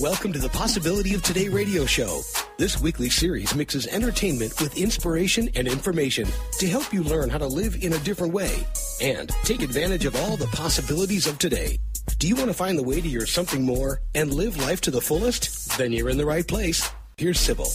Welcome 0.00 0.32
to 0.32 0.38
the 0.38 0.48
Possibility 0.48 1.12
of 1.12 1.22
Today 1.22 1.48
radio 1.48 1.84
show. 1.84 2.22
This 2.56 2.80
weekly 2.80 3.10
series 3.10 3.54
mixes 3.54 3.86
entertainment 3.86 4.58
with 4.58 4.78
inspiration 4.78 5.50
and 5.56 5.68
information 5.68 6.26
to 6.58 6.66
help 6.66 6.90
you 6.90 7.02
learn 7.02 7.28
how 7.28 7.36
to 7.36 7.46
live 7.46 7.84
in 7.84 7.92
a 7.92 7.98
different 7.98 8.32
way 8.32 8.66
and 9.02 9.28
take 9.44 9.60
advantage 9.60 10.06
of 10.06 10.16
all 10.16 10.38
the 10.38 10.46
possibilities 10.46 11.26
of 11.26 11.36
today. 11.38 11.76
Do 12.18 12.28
you 12.28 12.34
want 12.34 12.48
to 12.48 12.54
find 12.54 12.78
the 12.78 12.82
way 12.82 13.02
to 13.02 13.08
your 13.08 13.26
something 13.26 13.62
more 13.62 14.00
and 14.14 14.32
live 14.32 14.56
life 14.56 14.80
to 14.82 14.90
the 14.90 15.02
fullest? 15.02 15.76
Then 15.76 15.92
you're 15.92 16.08
in 16.08 16.16
the 16.16 16.24
right 16.24 16.48
place. 16.48 16.88
Here's 17.18 17.38
Sybil. 17.38 17.70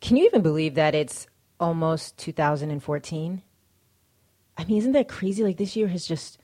Can 0.00 0.16
you 0.16 0.24
even 0.26 0.42
believe 0.42 0.76
that 0.76 0.94
it's 0.94 1.26
almost 1.58 2.16
2014? 2.18 3.42
I 4.56 4.64
mean, 4.66 4.78
isn't 4.78 4.92
that 4.92 5.08
crazy? 5.08 5.42
Like, 5.42 5.56
this 5.56 5.74
year 5.74 5.88
has 5.88 6.06
just 6.06 6.38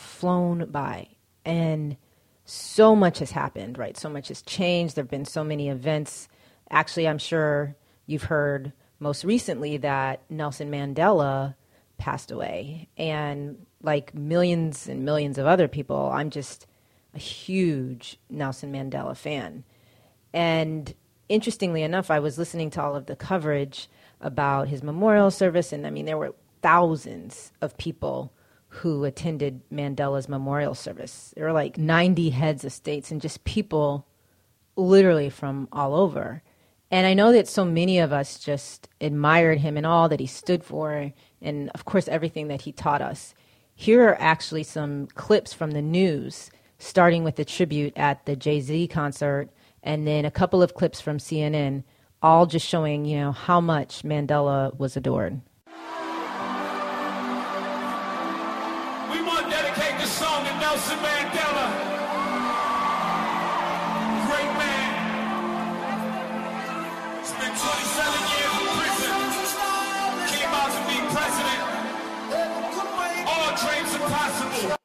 flown 0.00 0.66
by 0.70 1.08
and 1.44 1.96
so 2.44 2.96
much 2.96 3.20
has 3.20 3.30
happened, 3.30 3.78
right? 3.78 3.96
So 3.96 4.08
much 4.08 4.28
has 4.28 4.42
changed. 4.42 4.96
There 4.96 5.04
have 5.04 5.10
been 5.10 5.24
so 5.24 5.44
many 5.44 5.68
events. 5.68 6.28
Actually, 6.68 7.06
I'm 7.06 7.18
sure 7.18 7.76
you've 8.06 8.24
heard 8.24 8.72
most 8.98 9.24
recently 9.24 9.76
that 9.78 10.22
Nelson 10.28 10.70
Mandela 10.70 11.54
passed 11.96 12.30
away. 12.30 12.88
And 12.96 13.66
like 13.82 14.14
millions 14.14 14.88
and 14.88 15.04
millions 15.04 15.38
of 15.38 15.46
other 15.46 15.68
people, 15.68 16.10
I'm 16.12 16.30
just 16.30 16.66
a 17.14 17.18
huge 17.18 18.18
Nelson 18.28 18.72
Mandela 18.72 19.16
fan. 19.16 19.64
And 20.32 20.92
interestingly 21.28 21.82
enough, 21.82 22.10
I 22.10 22.18
was 22.18 22.38
listening 22.38 22.70
to 22.70 22.82
all 22.82 22.96
of 22.96 23.06
the 23.06 23.16
coverage 23.16 23.88
about 24.20 24.68
his 24.68 24.82
memorial 24.82 25.30
service, 25.30 25.72
and 25.72 25.86
I 25.86 25.90
mean, 25.90 26.04
there 26.04 26.18
were 26.18 26.34
thousands 26.62 27.52
of 27.60 27.78
people 27.78 28.32
who 28.70 29.04
attended 29.04 29.60
Mandela's 29.70 30.28
memorial 30.28 30.74
service. 30.74 31.32
There 31.36 31.44
were 31.44 31.52
like 31.52 31.76
90 31.76 32.30
heads 32.30 32.64
of 32.64 32.72
states 32.72 33.10
and 33.10 33.20
just 33.20 33.44
people 33.44 34.06
literally 34.76 35.28
from 35.28 35.68
all 35.72 35.94
over. 35.94 36.42
And 36.90 37.06
I 37.06 37.14
know 37.14 37.32
that 37.32 37.48
so 37.48 37.64
many 37.64 37.98
of 37.98 38.12
us 38.12 38.38
just 38.38 38.88
admired 39.00 39.58
him 39.58 39.76
and 39.76 39.86
all 39.86 40.08
that 40.08 40.20
he 40.20 40.26
stood 40.26 40.64
for, 40.64 41.12
and 41.42 41.70
of 41.70 41.84
course, 41.84 42.08
everything 42.08 42.48
that 42.48 42.62
he 42.62 42.72
taught 42.72 43.02
us. 43.02 43.34
Here 43.74 44.08
are 44.08 44.20
actually 44.20 44.64
some 44.64 45.06
clips 45.08 45.52
from 45.52 45.70
the 45.72 45.82
news, 45.82 46.50
starting 46.78 47.24
with 47.24 47.36
the 47.36 47.44
tribute 47.44 47.92
at 47.96 48.26
the 48.26 48.36
Jay 48.36 48.60
Z 48.60 48.88
concert, 48.88 49.50
and 49.82 50.06
then 50.06 50.24
a 50.24 50.30
couple 50.30 50.62
of 50.62 50.74
clips 50.74 51.00
from 51.00 51.18
CNN, 51.18 51.84
all 52.22 52.46
just 52.46 52.66
showing, 52.66 53.04
you 53.04 53.18
know, 53.18 53.32
how 53.32 53.60
much 53.60 54.02
Mandela 54.02 54.76
was 54.78 54.96
adored. 54.96 55.40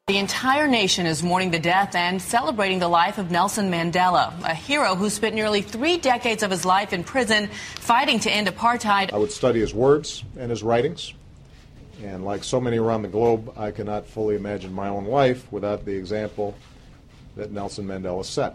The 0.08 0.18
entire 0.18 0.68
nation 0.68 1.04
is 1.04 1.24
mourning 1.24 1.50
the 1.50 1.58
death 1.58 1.96
and 1.96 2.22
celebrating 2.22 2.78
the 2.78 2.86
life 2.86 3.18
of 3.18 3.32
Nelson 3.32 3.72
Mandela, 3.72 4.32
a 4.44 4.54
hero 4.54 4.94
who 4.94 5.10
spent 5.10 5.34
nearly 5.34 5.62
three 5.62 5.96
decades 5.96 6.44
of 6.44 6.50
his 6.52 6.64
life 6.64 6.92
in 6.92 7.02
prison 7.02 7.48
fighting 7.74 8.20
to 8.20 8.30
end 8.30 8.46
apartheid. 8.46 9.12
I 9.12 9.16
would 9.16 9.32
study 9.32 9.58
his 9.58 9.74
words 9.74 10.22
and 10.38 10.48
his 10.48 10.62
writings. 10.62 11.12
And 12.04 12.24
like 12.24 12.44
so 12.44 12.60
many 12.60 12.78
around 12.78 13.02
the 13.02 13.08
globe, 13.08 13.52
I 13.56 13.72
cannot 13.72 14.06
fully 14.06 14.36
imagine 14.36 14.72
my 14.72 14.86
own 14.86 15.06
life 15.06 15.50
without 15.50 15.84
the 15.84 15.96
example 15.96 16.54
that 17.34 17.50
Nelson 17.50 17.84
Mandela 17.84 18.24
set. 18.24 18.54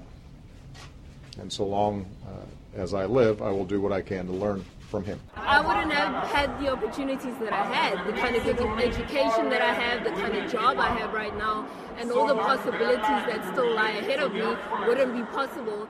And 1.38 1.52
so 1.52 1.66
long 1.66 2.06
uh, 2.26 2.80
as 2.80 2.94
I 2.94 3.08
live, 3.08 3.42
I 3.42 3.52
will 3.52 3.66
do 3.66 3.82
what 3.82 3.92
I 3.92 4.02
can 4.02 4.26
to 4.28 4.32
learn 4.32 4.64
from 4.92 5.06
him. 5.06 5.20
I 5.38 5.62
wouldn't 5.62 5.92
have 5.94 6.28
had 6.28 6.60
the 6.62 6.70
opportunities 6.70 7.34
that 7.40 7.54
I 7.54 7.64
had, 7.64 8.06
the 8.06 8.12
kind 8.12 8.36
of 8.36 8.46
education 8.46 9.50
that 9.50 9.62
I 9.62 9.74
have, 9.74 10.04
the 10.04 10.12
kind 10.12 10.36
of 10.36 10.52
job 10.52 10.78
I 10.78 10.90
have 10.90 11.14
right 11.14 11.36
now, 11.38 11.66
and 11.98 12.12
all 12.12 12.28
the 12.28 12.36
possibilities 12.36 13.02
that 13.02 13.50
still 13.54 13.74
lie 13.74 13.92
ahead 13.92 14.20
of 14.20 14.34
me 14.34 14.44
wouldn't 14.86 15.16
be 15.16 15.24
possible. 15.32 15.88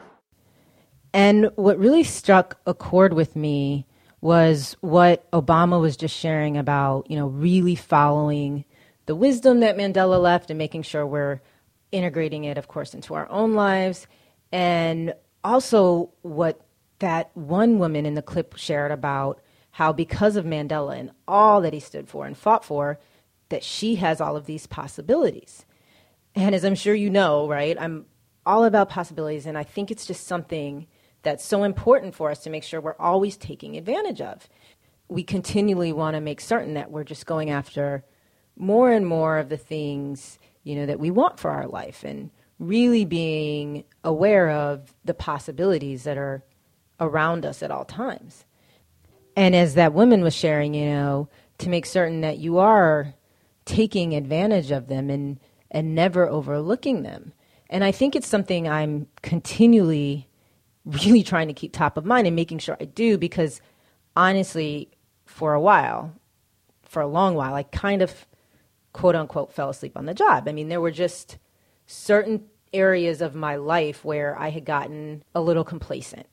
And 1.13 1.50
what 1.56 1.78
really 1.78 2.03
struck 2.03 2.61
a 2.66 2.73
chord 2.73 3.13
with 3.13 3.35
me 3.35 3.85
was 4.22 4.78
what 4.81 5.29
Obama 5.31 5.81
was 5.81 5.97
just 5.97 6.16
sharing 6.16 6.56
about, 6.56 7.09
you 7.09 7.17
know, 7.17 7.28
really 7.28 7.75
following 7.75 8.63
the 9.07 9.16
wisdom 9.16 9.61
that 9.61 9.75
Mandela 9.75 10.22
left 10.22 10.51
and 10.51 10.59
making 10.59 10.84
sure 10.84 11.07
we're 11.07 11.41
integrating 11.91 12.44
it, 12.44 12.57
of 12.57 12.67
course, 12.67 12.94
into 12.94 13.16
our 13.16 13.28
own 13.29 13.56
lives. 13.56 14.06
And 14.51 15.16
also 15.44 16.11
what 16.22 16.61
that 17.01 17.29
one 17.35 17.78
woman 17.78 18.06
in 18.06 18.16
the 18.16 18.22
clip 18.22 18.56
shared 18.57 18.91
about 18.91 19.41
how, 19.72 19.94
because 19.94 20.35
of 20.35 20.45
Mandela 20.45 20.97
and 20.97 21.12
all 21.28 21.62
that 21.62 21.73
he 21.73 21.79
stood 21.79 22.07
for 22.07 22.25
and 22.25 22.38
fought 22.38 22.66
for, 22.66 23.00
that 23.50 23.63
she 23.63 23.95
has 23.95 24.19
all 24.22 24.35
of 24.35 24.45
these 24.45 24.66
possibilities. 24.66 25.66
And 26.34 26.56
as 26.56 26.63
I'm 26.63 26.75
sure 26.75 26.95
you 26.95 27.09
know, 27.09 27.47
right, 27.47 27.78
I'm 27.79 28.06
all 28.45 28.63
about 28.63 28.90
possibilities. 28.90 29.45
And 29.45 29.57
I 29.57 29.63
think 29.63 29.91
it's 29.91 30.06
just 30.06 30.25
something 30.28 30.88
that's 31.23 31.45
so 31.45 31.63
important 31.63 32.16
for 32.16 32.31
us 32.31 32.40
to 32.44 32.50
make 32.50 32.63
sure 32.63 32.81
we're 32.81 32.95
always 32.97 33.38
taking 33.38 33.78
advantage 33.78 34.22
of. 34.22 34.50
We 35.07 35.23
continually 35.23 35.94
want 35.94 36.16
to 36.16 36.22
make 36.22 36.41
certain 36.41 36.73
that 36.75 36.91
we're 36.91 37.03
just 37.03 37.25
going 37.25 37.50
after 37.50 38.03
more 38.57 38.91
and 38.91 39.06
more 39.06 39.38
of 39.38 39.50
the 39.50 39.57
things, 39.57 40.40
you 40.63 40.75
know, 40.75 40.85
that 40.85 41.00
we 41.00 41.11
want 41.11 41.40
for 41.40 41.51
our 41.51 41.67
life 41.67 42.03
and 42.03 42.31
really 42.59 43.06
being 43.06 43.84
aware 44.03 44.50
of 44.50 44.94
the 45.03 45.13
possibilities 45.13 46.03
that 46.03 46.17
are 46.17 46.44
around 47.01 47.45
us 47.45 47.62
at 47.62 47.72
all 47.72 47.84
times. 47.84 48.45
And 49.35 49.56
as 49.56 49.73
that 49.73 49.94
woman 49.94 50.22
was 50.22 50.35
sharing, 50.35 50.73
you 50.73 50.85
know, 50.85 51.29
to 51.57 51.69
make 51.69 51.85
certain 51.85 52.22
that 52.22 52.38
you 52.38 52.59
are 52.59 53.13
taking 53.66 54.13
advantage 54.13 54.72
of 54.72 54.88
them 54.88 55.09
and 55.09 55.40
and 55.69 55.95
never 55.95 56.28
overlooking 56.28 57.03
them. 57.03 57.34
And 57.69 57.84
I 57.84 57.91
think 57.94 58.16
it's 58.16 58.28
something 58.28 58.67
I'm 58.67 59.07
continually 59.22 60.28
really 60.85 61.23
trying 61.23 61.47
to 61.47 61.53
keep 61.53 61.72
top 61.72 61.95
of 61.95 62.06
mind 62.06 62.28
and 62.28 62.35
making 62.35 62.59
sure 62.59 62.75
I 62.79 62.85
do 62.85 63.17
because 63.17 63.61
honestly, 64.16 64.90
for 65.25 65.53
a 65.53 65.61
while, 65.61 66.13
for 66.84 67.01
a 67.01 67.07
long 67.07 67.35
while, 67.35 67.53
I 67.53 67.63
kind 67.63 68.01
of 68.01 68.28
quote 68.91 69.16
unquote 69.16 69.53
fell 69.53 69.69
asleep 69.69 69.95
on 69.95 70.06
the 70.06 70.13
job. 70.13 70.47
I 70.47 70.51
mean, 70.51 70.67
there 70.67 70.81
were 70.81 70.91
just 70.91 71.38
certain 71.85 72.44
areas 72.73 73.22
of 73.22 73.35
my 73.35 73.56
life 73.56 74.03
where 74.03 74.38
I 74.38 74.50
had 74.50 74.66
gotten 74.66 75.23
a 75.34 75.41
little 75.41 75.63
complacent. 75.63 76.28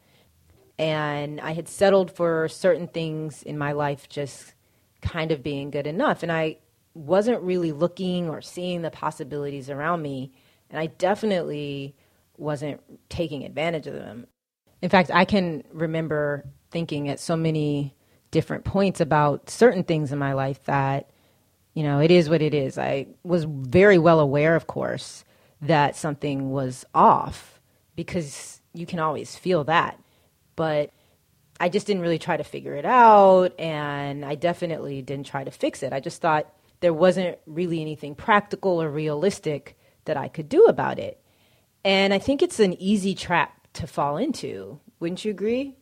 And 0.79 1.41
I 1.41 1.53
had 1.53 1.69
settled 1.69 2.11
for 2.11 2.49
certain 2.49 2.87
things 2.87 3.43
in 3.43 3.59
my 3.59 3.73
life 3.73 4.09
just 4.09 4.55
kind 5.01 5.33
of 5.33 5.43
being 5.43 5.71
good 5.71 5.87
enough. 5.87 6.23
And 6.23 6.31
I 6.31 6.59
wasn't 6.95 7.43
really 7.43 7.73
looking 7.73 8.29
or 8.29 8.41
seeing 8.41 8.83
the 8.83 8.91
possibilities 8.91 9.71
around 9.71 10.03
me. 10.03 10.33
And 10.71 10.79
I 10.79 10.87
definitely 10.87 11.97
wasn't 12.37 12.81
taking 13.09 13.45
advantage 13.45 13.87
of 13.87 13.95
them. 13.95 14.27
In 14.81 14.89
fact, 14.89 15.11
I 15.13 15.25
can 15.25 15.65
remember 15.73 16.45
thinking 16.71 17.09
at 17.09 17.19
so 17.19 17.37
many 17.37 17.95
different 18.31 18.65
points 18.65 19.01
about 19.01 19.51
certain 19.51 19.83
things 19.83 20.13
in 20.13 20.19
my 20.19 20.35
life 20.35 20.63
that, 20.65 21.11
you 21.75 21.83
know, 21.83 21.99
it 21.99 22.11
is 22.11 22.29
what 22.29 22.43
it 22.43 22.55
is. 22.55 22.79
I 22.79 23.07
was 23.25 23.45
very 23.45 23.99
well 23.99 24.21
aware, 24.21 24.55
of 24.55 24.67
course, 24.67 25.25
that 25.61 25.97
something 25.97 26.51
was 26.51 26.85
off 26.95 27.61
because 27.97 28.61
you 28.75 28.87
can 28.87 29.01
always 29.01 29.35
feel 29.35 29.65
that. 29.65 29.99
But 30.59 30.91
I 31.61 31.69
just 31.69 31.87
didn't 31.87 32.03
really 32.03 32.19
try 32.19 32.37
to 32.37 32.43
figure 32.43 32.75
it 32.75 32.85
out, 32.85 33.59
and 33.61 34.25
I 34.25 34.35
definitely 34.35 35.03
didn't 35.03 35.27
try 35.27 35.45
to 35.45 35.53
fix 35.53 35.85
it. 35.85 35.93
I 35.93 36.01
just 36.01 36.21
thought 36.21 36.53
there 36.81 36.93
wasn't 36.93 37.39
really 37.47 37.81
anything 37.81 38.17
practical 38.17 38.83
or 38.83 38.91
realistic 38.91 39.79
that 40.07 40.17
I 40.17 40.27
could 40.27 40.49
do 40.49 40.65
about 40.65 40.99
it. 40.99 41.23
And 41.85 42.13
I 42.13 42.19
think 42.19 42.43
it's 42.43 42.59
an 42.59 42.75
easy 42.83 43.15
trap 43.15 43.69
to 43.75 43.87
fall 43.87 44.17
into. 44.17 44.81
Wouldn't 44.99 45.25
you 45.25 45.31
agree? 45.31 45.77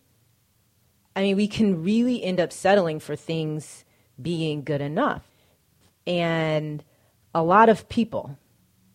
I 1.14 1.22
mean, 1.22 1.36
we 1.36 1.48
can 1.48 1.82
really 1.82 2.22
end 2.22 2.38
up 2.38 2.52
settling 2.52 3.00
for 3.00 3.16
things 3.16 3.86
being 4.20 4.62
good 4.62 4.82
enough. 4.82 5.24
And 6.06 6.84
a 7.34 7.42
lot 7.42 7.70
of 7.70 7.88
people, 7.88 8.36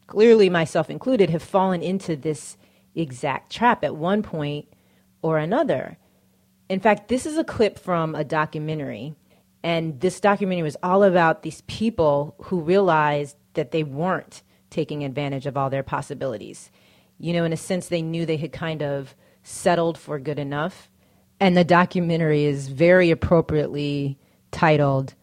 clearly 0.06 0.48
myself 0.48 0.92
included, 0.92 1.32
have 1.32 1.42
fallen 1.42 1.82
into 1.82 2.16
this 2.16 2.56
exact 2.94 3.52
trap 3.52 3.84
at 3.84 3.96
one 3.96 4.22
point 4.22 4.68
or 5.22 5.38
another. 5.38 5.98
In 6.70 6.80
fact, 6.80 7.08
this 7.08 7.26
is 7.26 7.38
a 7.38 7.44
clip 7.44 7.78
from 7.78 8.16
a 8.16 8.24
documentary. 8.24 9.16
And 9.64 10.00
this 10.00 10.20
documentary 10.20 10.64
was 10.64 10.78
all 10.82 11.04
about 11.04 11.44
these 11.44 11.62
people 11.68 12.36
who 12.44 12.62
realized 12.62 13.36
that 13.54 13.72
they 13.72 13.84
weren't 13.84 14.42
taking 14.70 15.04
advantage 15.04 15.46
of 15.46 15.58
all 15.58 15.70
their 15.70 15.84
possibilities 15.84 16.72
you 17.22 17.34
know, 17.34 17.44
in 17.44 17.54
a 17.54 17.58
sense, 17.58 17.88
they 17.88 18.02
knew 18.02 18.26
they 18.26 18.38
had 18.38 18.52
kind 18.52 18.82
of 18.82 19.16
settled 19.44 19.98
for 19.98 20.18
good 20.18 20.40
enough. 20.40 20.90
And 21.40 21.56
the 21.56 21.64
documentary 21.64 22.46
is 22.46 22.68
very 22.68 23.12
appropriately 23.12 24.18
titled, 24.52 25.14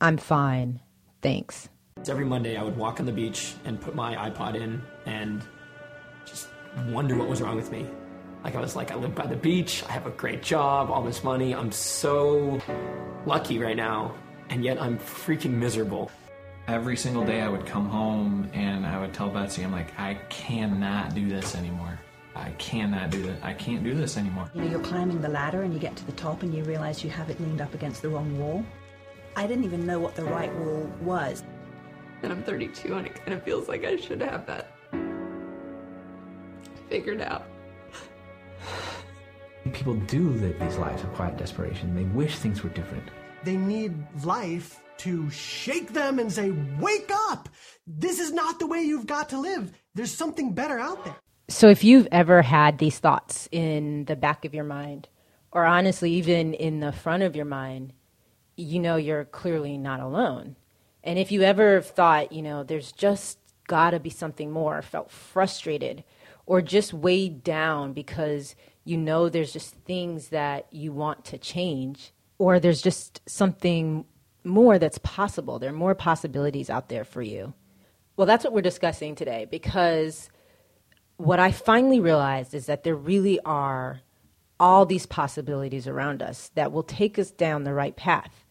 I'm 0.00 0.16
Fine, 0.16 0.80
Thanks. 1.22 1.68
Every 2.08 2.24
Monday, 2.24 2.56
I 2.56 2.62
would 2.62 2.76
walk 2.76 3.00
on 3.00 3.06
the 3.06 3.12
beach 3.12 3.54
and 3.64 3.80
put 3.80 3.94
my 3.94 4.14
iPod 4.30 4.54
in 4.54 4.80
and 5.06 5.42
just 6.24 6.48
wonder 6.86 7.16
what 7.16 7.28
was 7.28 7.42
wrong 7.42 7.56
with 7.56 7.70
me. 7.70 7.84
Like, 8.42 8.54
I 8.54 8.60
was 8.60 8.74
like, 8.74 8.90
I 8.90 8.94
live 8.94 9.14
by 9.14 9.26
the 9.26 9.36
beach, 9.36 9.84
I 9.88 9.92
have 9.92 10.06
a 10.06 10.10
great 10.10 10.42
job, 10.42 10.90
all 10.90 11.02
this 11.02 11.22
money, 11.22 11.54
I'm 11.54 11.70
so 11.70 12.60
lucky 13.26 13.58
right 13.58 13.76
now, 13.76 14.14
and 14.48 14.64
yet 14.64 14.80
I'm 14.80 14.98
freaking 14.98 15.52
miserable. 15.52 16.10
Every 16.66 16.96
single 16.96 17.24
day, 17.24 17.42
I 17.42 17.48
would 17.48 17.66
come 17.66 17.88
home 17.88 18.48
and 18.54 18.86
I 18.86 18.98
would 19.00 19.12
tell 19.12 19.28
Betsy, 19.28 19.62
I'm 19.62 19.72
like, 19.72 19.98
I 19.98 20.14
cannot 20.28 21.14
do 21.14 21.28
this 21.28 21.54
anymore. 21.54 21.98
I 22.34 22.50
cannot 22.52 23.10
do 23.10 23.22
this. 23.22 23.38
I 23.42 23.52
can't 23.52 23.82
do 23.82 23.94
this 23.94 24.16
anymore. 24.16 24.50
You 24.54 24.62
know, 24.62 24.70
you're 24.70 24.80
climbing 24.80 25.20
the 25.20 25.28
ladder 25.28 25.62
and 25.62 25.74
you 25.74 25.80
get 25.80 25.96
to 25.96 26.06
the 26.06 26.12
top 26.12 26.42
and 26.42 26.54
you 26.54 26.62
realize 26.64 27.02
you 27.02 27.10
have 27.10 27.28
it 27.28 27.40
leaned 27.40 27.60
up 27.60 27.74
against 27.74 28.02
the 28.02 28.08
wrong 28.08 28.38
wall. 28.38 28.64
I 29.36 29.46
didn't 29.46 29.64
even 29.64 29.84
know 29.84 29.98
what 29.98 30.14
the 30.14 30.24
right 30.24 30.54
wall 30.54 30.90
was. 31.02 31.42
And 32.22 32.32
I'm 32.32 32.42
32 32.44 32.94
and 32.94 33.06
it 33.06 33.14
kind 33.16 33.32
of 33.32 33.42
feels 33.42 33.68
like 33.68 33.84
I 33.84 33.96
should 33.96 34.20
have 34.22 34.46
that 34.46 34.72
figured 36.88 37.20
out. 37.20 37.46
People 39.72 39.94
do 39.94 40.30
live 40.30 40.58
these 40.58 40.76
lives 40.76 41.02
of 41.02 41.12
quiet 41.14 41.36
desperation. 41.36 41.94
They 41.94 42.04
wish 42.04 42.36
things 42.36 42.62
were 42.62 42.70
different. 42.70 43.04
They 43.44 43.56
need 43.56 43.94
life 44.24 44.80
to 44.98 45.30
shake 45.30 45.92
them 45.92 46.18
and 46.18 46.30
say, 46.30 46.50
Wake 46.78 47.10
up! 47.28 47.48
This 47.86 48.20
is 48.20 48.32
not 48.32 48.58
the 48.58 48.66
way 48.66 48.82
you've 48.82 49.06
got 49.06 49.28
to 49.30 49.38
live. 49.38 49.72
There's 49.94 50.12
something 50.12 50.52
better 50.52 50.78
out 50.78 51.04
there. 51.04 51.16
So, 51.48 51.68
if 51.68 51.82
you've 51.82 52.08
ever 52.12 52.42
had 52.42 52.78
these 52.78 52.98
thoughts 52.98 53.48
in 53.50 54.04
the 54.04 54.16
back 54.16 54.44
of 54.44 54.54
your 54.54 54.64
mind, 54.64 55.08
or 55.52 55.64
honestly, 55.64 56.12
even 56.12 56.54
in 56.54 56.80
the 56.80 56.92
front 56.92 57.22
of 57.22 57.34
your 57.34 57.44
mind, 57.44 57.92
you 58.56 58.78
know 58.78 58.96
you're 58.96 59.24
clearly 59.24 59.78
not 59.78 60.00
alone. 60.00 60.56
And 61.02 61.18
if 61.18 61.32
you 61.32 61.42
ever 61.42 61.80
thought, 61.80 62.32
you 62.32 62.42
know, 62.42 62.62
there's 62.62 62.92
just 62.92 63.38
got 63.66 63.90
to 63.90 64.00
be 64.00 64.10
something 64.10 64.50
more, 64.50 64.82
felt 64.82 65.10
frustrated, 65.10 66.04
or 66.44 66.60
just 66.60 66.92
weighed 66.92 67.42
down 67.42 67.92
because 67.92 68.54
you 68.84 68.96
know 68.96 69.28
there's 69.28 69.52
just 69.52 69.74
things 69.84 70.28
that 70.28 70.66
you 70.72 70.92
want 70.92 71.24
to 71.26 71.38
change, 71.38 72.12
or 72.38 72.58
there's 72.58 72.82
just 72.82 73.20
something 73.28 74.04
more 74.44 74.78
that's 74.78 74.98
possible. 74.98 75.58
There 75.58 75.70
are 75.70 75.74
more 75.74 75.94
possibilities 75.94 76.70
out 76.70 76.88
there 76.88 77.04
for 77.04 77.22
you. 77.22 77.52
Well, 78.16 78.26
that's 78.26 78.44
what 78.44 78.52
we're 78.52 78.62
discussing 78.62 79.14
today 79.14 79.46
because 79.50 80.30
what 81.16 81.38
I 81.38 81.52
finally 81.52 82.00
realized 82.00 82.54
is 82.54 82.66
that 82.66 82.84
there 82.84 82.96
really 82.96 83.38
are 83.40 84.00
all 84.58 84.84
these 84.84 85.06
possibilities 85.06 85.86
around 85.86 86.22
us 86.22 86.50
that 86.54 86.72
will 86.72 86.82
take 86.82 87.18
us 87.18 87.30
down 87.30 87.64
the 87.64 87.72
right 87.72 87.96
path. 87.96 88.44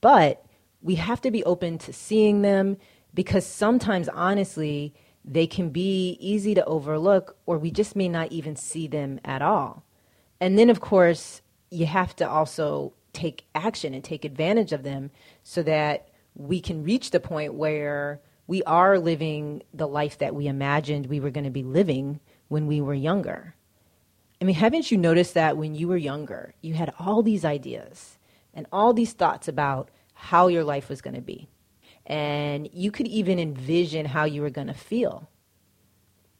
But 0.00 0.44
we 0.80 0.96
have 0.96 1.20
to 1.22 1.30
be 1.30 1.44
open 1.44 1.78
to 1.78 1.92
seeing 1.92 2.42
them 2.42 2.76
because 3.14 3.46
sometimes, 3.46 4.08
honestly, 4.08 4.94
they 5.24 5.46
can 5.46 5.70
be 5.70 6.16
easy 6.20 6.54
to 6.54 6.64
overlook 6.64 7.36
or 7.46 7.58
we 7.58 7.70
just 7.70 7.94
may 7.94 8.08
not 8.08 8.32
even 8.32 8.56
see 8.56 8.86
them 8.86 9.20
at 9.24 9.42
all. 9.42 9.84
And 10.40 10.58
then, 10.58 10.70
of 10.70 10.80
course, 10.80 11.42
you 11.70 11.86
have 11.86 12.16
to 12.16 12.28
also 12.28 12.92
take 13.12 13.44
action 13.54 13.94
and 13.94 14.02
take 14.02 14.24
advantage 14.24 14.72
of 14.72 14.82
them 14.82 15.10
so 15.42 15.62
that 15.62 16.08
we 16.34 16.60
can 16.60 16.82
reach 16.82 17.10
the 17.10 17.20
point 17.20 17.54
where 17.54 18.20
we 18.46 18.62
are 18.64 18.98
living 18.98 19.62
the 19.72 19.86
life 19.86 20.18
that 20.18 20.34
we 20.34 20.46
imagined 20.46 21.06
we 21.06 21.20
were 21.20 21.30
going 21.30 21.44
to 21.44 21.50
be 21.50 21.62
living 21.62 22.20
when 22.48 22.66
we 22.66 22.80
were 22.80 22.94
younger. 22.94 23.54
I 24.40 24.44
mean, 24.44 24.56
haven't 24.56 24.90
you 24.90 24.98
noticed 24.98 25.34
that 25.34 25.56
when 25.56 25.74
you 25.74 25.86
were 25.86 25.96
younger, 25.96 26.54
you 26.60 26.74
had 26.74 26.92
all 26.98 27.22
these 27.22 27.44
ideas 27.44 28.18
and 28.52 28.66
all 28.72 28.92
these 28.92 29.12
thoughts 29.12 29.46
about 29.46 29.90
how 30.14 30.48
your 30.48 30.64
life 30.64 30.88
was 30.88 31.00
going 31.00 31.14
to 31.14 31.20
be? 31.20 31.48
And 32.06 32.68
you 32.72 32.90
could 32.90 33.06
even 33.06 33.38
envision 33.38 34.06
how 34.06 34.24
you 34.24 34.42
were 34.42 34.50
going 34.50 34.66
to 34.66 34.74
feel. 34.74 35.28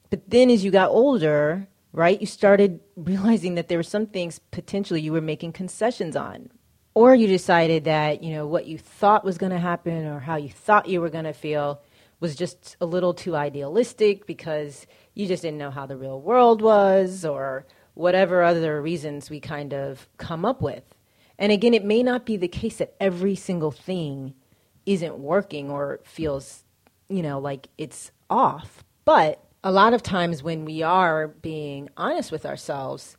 But 0.09 0.29
then 0.29 0.49
as 0.49 0.63
you 0.63 0.71
got 0.71 0.89
older, 0.89 1.67
right, 1.91 2.19
you 2.19 2.27
started 2.27 2.79
realizing 2.95 3.55
that 3.55 3.67
there 3.67 3.77
were 3.77 3.83
some 3.83 4.07
things 4.07 4.39
potentially 4.51 5.01
you 5.01 5.13
were 5.13 5.21
making 5.21 5.53
concessions 5.53 6.15
on. 6.15 6.49
Or 6.95 7.15
you 7.15 7.25
decided 7.25 7.85
that, 7.85 8.23
you 8.23 8.33
know, 8.33 8.45
what 8.45 8.67
you 8.67 8.77
thought 8.77 9.25
was 9.25 9.39
going 9.39 9.51
to 9.51 9.57
happen 9.57 10.05
or 10.05 10.19
how 10.19 10.35
you 10.35 10.49
thought 10.49 10.87
you 10.87 11.01
were 11.01 11.09
going 11.09 11.23
to 11.23 11.33
feel 11.33 11.81
was 12.19 12.35
just 12.35 12.77
a 12.79 12.85
little 12.85 13.13
too 13.13 13.35
idealistic 13.35 14.27
because 14.27 14.85
you 15.15 15.27
just 15.27 15.41
didn't 15.41 15.57
know 15.57 15.71
how 15.71 15.85
the 15.85 15.97
real 15.97 16.21
world 16.21 16.61
was 16.61 17.25
or 17.25 17.65
whatever 17.95 18.43
other 18.43 18.81
reasons 18.81 19.29
we 19.29 19.39
kind 19.39 19.73
of 19.73 20.07
come 20.17 20.45
up 20.45 20.61
with. 20.61 20.95
And 21.37 21.51
again, 21.51 21.73
it 21.73 21.83
may 21.83 22.03
not 22.03 22.25
be 22.25 22.37
the 22.37 22.47
case 22.47 22.77
that 22.77 22.95
every 22.99 23.35
single 23.35 23.71
thing 23.71 24.35
isn't 24.85 25.19
working 25.19 25.69
or 25.69 25.99
feels, 26.03 26.63
you 27.09 27.21
know, 27.21 27.39
like 27.39 27.69
it's 27.77 28.11
off. 28.29 28.83
But 29.05 29.43
a 29.63 29.71
lot 29.71 29.93
of 29.93 30.03
times 30.03 30.43
when 30.43 30.65
we 30.65 30.81
are 30.81 31.27
being 31.27 31.89
honest 31.95 32.31
with 32.31 32.45
ourselves, 32.45 33.17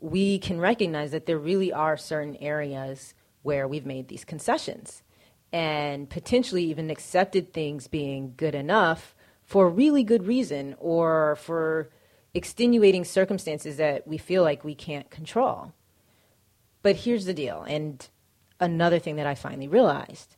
we 0.00 0.38
can 0.38 0.60
recognize 0.60 1.10
that 1.12 1.26
there 1.26 1.38
really 1.38 1.72
are 1.72 1.96
certain 1.96 2.36
areas 2.36 3.14
where 3.42 3.66
we've 3.66 3.86
made 3.86 4.08
these 4.08 4.24
concessions 4.24 5.02
and 5.52 6.08
potentially 6.08 6.64
even 6.64 6.90
accepted 6.90 7.52
things 7.52 7.88
being 7.88 8.34
good 8.36 8.54
enough 8.54 9.14
for 9.42 9.68
really 9.68 10.04
good 10.04 10.26
reason 10.26 10.76
or 10.78 11.36
for 11.36 11.90
extenuating 12.34 13.04
circumstances 13.04 13.76
that 13.76 14.06
we 14.06 14.16
feel 14.16 14.42
like 14.42 14.64
we 14.64 14.74
can't 14.74 15.10
control. 15.10 15.72
But 16.82 16.96
here's 16.96 17.24
the 17.24 17.34
deal, 17.34 17.62
and 17.62 18.06
another 18.60 18.98
thing 18.98 19.16
that 19.16 19.26
I 19.26 19.34
finally 19.34 19.68
realized 19.68 20.36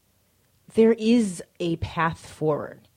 there 0.75 0.93
is 0.93 1.43
a 1.61 1.77
path 1.77 2.27
forward. 2.27 2.89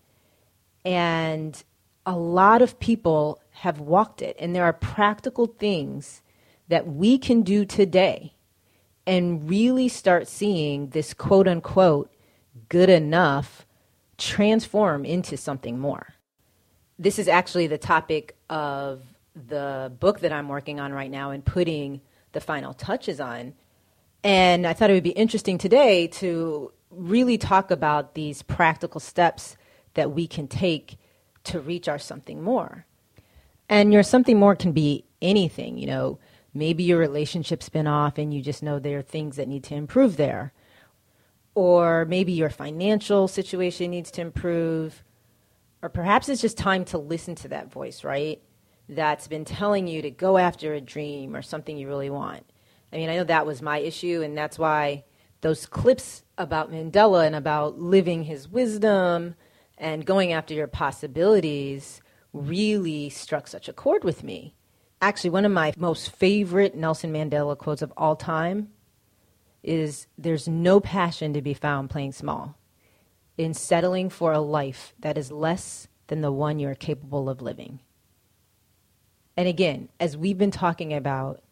And 0.83 1.61
a 2.05 2.15
lot 2.15 2.61
of 2.61 2.79
people 2.79 3.41
have 3.51 3.79
walked 3.79 4.21
it, 4.21 4.35
and 4.39 4.55
there 4.55 4.63
are 4.63 4.73
practical 4.73 5.47
things 5.47 6.21
that 6.67 6.87
we 6.87 7.17
can 7.17 7.41
do 7.41 7.65
today 7.65 8.33
and 9.07 9.49
really 9.49 9.87
start 9.87 10.27
seeing 10.27 10.89
this 10.89 11.13
quote 11.13 11.47
unquote 11.47 12.11
good 12.69 12.89
enough 12.89 13.65
transform 14.17 15.05
into 15.05 15.37
something 15.37 15.79
more. 15.79 16.15
This 16.97 17.19
is 17.19 17.27
actually 17.27 17.67
the 17.67 17.77
topic 17.77 18.35
of 18.49 19.01
the 19.35 19.91
book 19.99 20.21
that 20.21 20.31
I'm 20.31 20.47
working 20.47 20.79
on 20.79 20.93
right 20.93 21.11
now 21.11 21.31
and 21.31 21.43
putting 21.43 22.01
the 22.31 22.39
final 22.39 22.73
touches 22.73 23.19
on. 23.19 23.53
And 24.23 24.65
I 24.65 24.73
thought 24.73 24.89
it 24.89 24.93
would 24.93 25.03
be 25.03 25.09
interesting 25.09 25.57
today 25.57 26.07
to 26.07 26.71
really 26.97 27.37
talk 27.37 27.71
about 27.71 28.15
these 28.15 28.41
practical 28.41 28.99
steps 28.99 29.57
that 29.93 30.11
we 30.11 30.27
can 30.27 30.47
take 30.47 30.97
to 31.45 31.59
reach 31.59 31.87
our 31.87 31.99
something 31.99 32.41
more. 32.41 32.85
And 33.69 33.91
your 33.91 34.03
something 34.03 34.39
more 34.39 34.55
can 34.55 34.71
be 34.71 35.05
anything, 35.21 35.77
you 35.77 35.87
know, 35.87 36.19
maybe 36.53 36.83
your 36.83 36.97
relationship's 36.97 37.69
been 37.69 37.87
off 37.87 38.17
and 38.17 38.33
you 38.33 38.41
just 38.41 38.63
know 38.63 38.79
there 38.79 38.99
are 38.99 39.03
things 39.03 39.35
that 39.35 39.47
need 39.47 39.63
to 39.65 39.75
improve 39.75 40.17
there. 40.17 40.53
Or 41.53 42.05
maybe 42.05 42.33
your 42.33 42.49
financial 42.49 43.27
situation 43.27 43.91
needs 43.91 44.11
to 44.11 44.21
improve. 44.21 45.03
Or 45.81 45.89
perhaps 45.89 46.29
it's 46.29 46.41
just 46.41 46.57
time 46.57 46.85
to 46.85 46.97
listen 46.97 47.35
to 47.35 47.47
that 47.49 47.71
voice, 47.71 48.03
right? 48.03 48.41
That's 48.89 49.27
been 49.27 49.45
telling 49.45 49.87
you 49.87 50.01
to 50.01 50.11
go 50.11 50.37
after 50.37 50.73
a 50.73 50.81
dream 50.81 51.35
or 51.35 51.41
something 51.41 51.77
you 51.77 51.87
really 51.87 52.09
want. 52.09 52.45
I 52.91 52.97
mean, 52.97 53.09
I 53.09 53.15
know 53.15 53.23
that 53.23 53.45
was 53.45 53.61
my 53.61 53.79
issue, 53.79 54.21
and 54.23 54.37
that's 54.37 54.59
why 54.59 55.03
those 55.41 55.65
clips 55.65 56.23
about 56.37 56.71
Mandela 56.71 57.25
and 57.25 57.35
about 57.35 57.79
living 57.79 58.23
his 58.23 58.47
wisdom 58.47 59.35
and 59.77 60.05
going 60.05 60.33
after 60.33 60.53
your 60.53 60.67
possibilities 60.67 62.01
really 62.33 63.09
struck 63.09 63.47
such 63.47 63.69
a 63.69 63.73
chord 63.73 64.03
with 64.03 64.23
me 64.23 64.55
actually 65.05 65.29
one 65.29 65.45
of 65.45 65.51
my 65.51 65.73
most 65.77 66.09
favorite 66.15 66.75
Nelson 66.75 67.13
Mandela 67.13 67.57
quotes 67.57 67.81
of 67.81 67.93
all 67.95 68.15
time 68.15 68.69
is 69.63 70.07
there's 70.17 70.47
no 70.47 70.79
passion 70.79 71.33
to 71.33 71.41
be 71.41 71.53
found 71.53 71.89
playing 71.89 72.11
small 72.11 72.57
in 73.37 73.53
settling 73.53 74.09
for 74.09 74.31
a 74.31 74.39
life 74.39 74.93
that 74.99 75.17
is 75.17 75.31
less 75.31 75.87
than 76.07 76.21
the 76.21 76.31
one 76.31 76.59
you're 76.59 76.75
capable 76.75 77.29
of 77.29 77.41
living. 77.41 77.79
And 79.37 79.47
again, 79.47 79.89
as 79.99 80.15
we've 80.15 80.37
been 80.37 80.51
talking 80.51 80.93
about, 80.93 81.43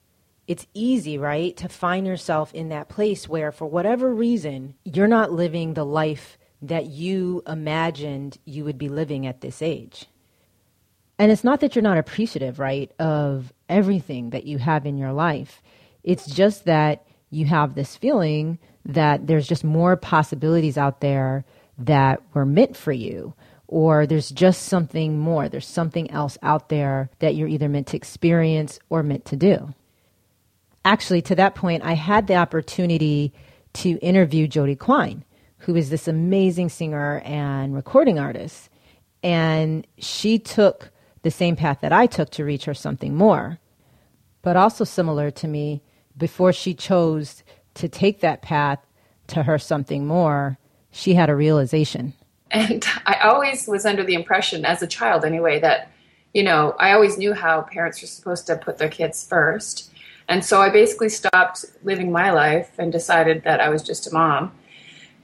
it's 0.47 0.67
easy, 0.73 1.17
right, 1.17 1.55
to 1.57 1.69
find 1.69 2.05
yourself 2.05 2.53
in 2.53 2.69
that 2.69 2.89
place 2.89 3.29
where, 3.29 3.51
for 3.51 3.65
whatever 3.65 4.13
reason, 4.13 4.75
you're 4.83 5.07
not 5.07 5.31
living 5.31 5.73
the 5.73 5.85
life 5.85 6.37
that 6.61 6.87
you 6.87 7.41
imagined 7.47 8.37
you 8.45 8.63
would 8.63 8.77
be 8.77 8.89
living 8.89 9.25
at 9.25 9.41
this 9.41 9.61
age. 9.61 10.05
And 11.19 11.31
it's 11.31 11.43
not 11.43 11.59
that 11.59 11.75
you're 11.75 11.83
not 11.83 11.97
appreciative, 11.97 12.59
right, 12.59 12.91
of 12.99 13.53
everything 13.69 14.31
that 14.31 14.45
you 14.45 14.57
have 14.57 14.85
in 14.85 14.97
your 14.97 15.13
life. 15.13 15.61
It's 16.03 16.25
just 16.25 16.65
that 16.65 17.05
you 17.29 17.45
have 17.45 17.75
this 17.75 17.95
feeling 17.95 18.59
that 18.85 19.27
there's 19.27 19.47
just 19.47 19.63
more 19.63 19.95
possibilities 19.95 20.77
out 20.77 20.99
there 21.01 21.45
that 21.77 22.21
were 22.33 22.45
meant 22.45 22.75
for 22.75 22.91
you, 22.91 23.33
or 23.67 24.05
there's 24.05 24.29
just 24.29 24.63
something 24.63 25.17
more. 25.17 25.47
There's 25.47 25.67
something 25.67 26.11
else 26.11 26.37
out 26.41 26.69
there 26.69 27.09
that 27.19 27.35
you're 27.35 27.47
either 27.47 27.69
meant 27.69 27.87
to 27.87 27.97
experience 27.97 28.79
or 28.89 29.03
meant 29.03 29.25
to 29.25 29.35
do. 29.35 29.73
Actually, 30.85 31.21
to 31.21 31.35
that 31.35 31.55
point, 31.55 31.83
I 31.83 31.93
had 31.93 32.27
the 32.27 32.35
opportunity 32.35 33.33
to 33.73 33.97
interview 33.99 34.47
Jody 34.47 34.75
Quine, 34.75 35.23
who 35.59 35.75
is 35.75 35.89
this 35.89 36.07
amazing 36.07 36.69
singer 36.69 37.21
and 37.25 37.73
recording 37.73 38.19
artist. 38.19 38.69
And 39.23 39.87
she 39.97 40.37
took 40.37 40.91
the 41.21 41.31
same 41.31 41.55
path 41.55 41.79
that 41.81 41.93
I 41.93 42.05
took 42.05 42.29
to 42.31 42.43
reach 42.43 42.65
her 42.65 42.73
something 42.73 43.15
more. 43.15 43.59
But 44.41 44.57
also 44.57 44.83
similar 44.83 45.31
to 45.31 45.47
me, 45.47 45.81
before 46.17 46.51
she 46.51 46.73
chose 46.73 47.43
to 47.75 47.87
take 47.87 48.19
that 48.19 48.41
path 48.41 48.79
to 49.27 49.43
her 49.43 49.57
something 49.57 50.05
more, 50.05 50.57
she 50.91 51.13
had 51.13 51.29
a 51.29 51.35
realization. 51.35 52.13
And 52.51 52.85
I 53.05 53.15
always 53.23 53.67
was 53.67 53.85
under 53.85 54.03
the 54.03 54.13
impression, 54.13 54.65
as 54.65 54.81
a 54.83 54.87
child 54.87 55.23
anyway, 55.23 55.59
that, 55.61 55.89
you 56.33 56.43
know, 56.43 56.75
I 56.77 56.91
always 56.91 57.17
knew 57.17 57.33
how 57.33 57.61
parents 57.61 58.01
were 58.01 58.07
supposed 58.07 58.45
to 58.47 58.57
put 58.57 58.77
their 58.77 58.89
kids 58.89 59.25
first. 59.25 59.91
And 60.27 60.43
so 60.43 60.61
I 60.61 60.69
basically 60.69 61.09
stopped 61.09 61.65
living 61.83 62.11
my 62.11 62.31
life 62.31 62.71
and 62.77 62.91
decided 62.91 63.43
that 63.43 63.59
I 63.59 63.69
was 63.69 63.83
just 63.83 64.07
a 64.07 64.13
mom, 64.13 64.51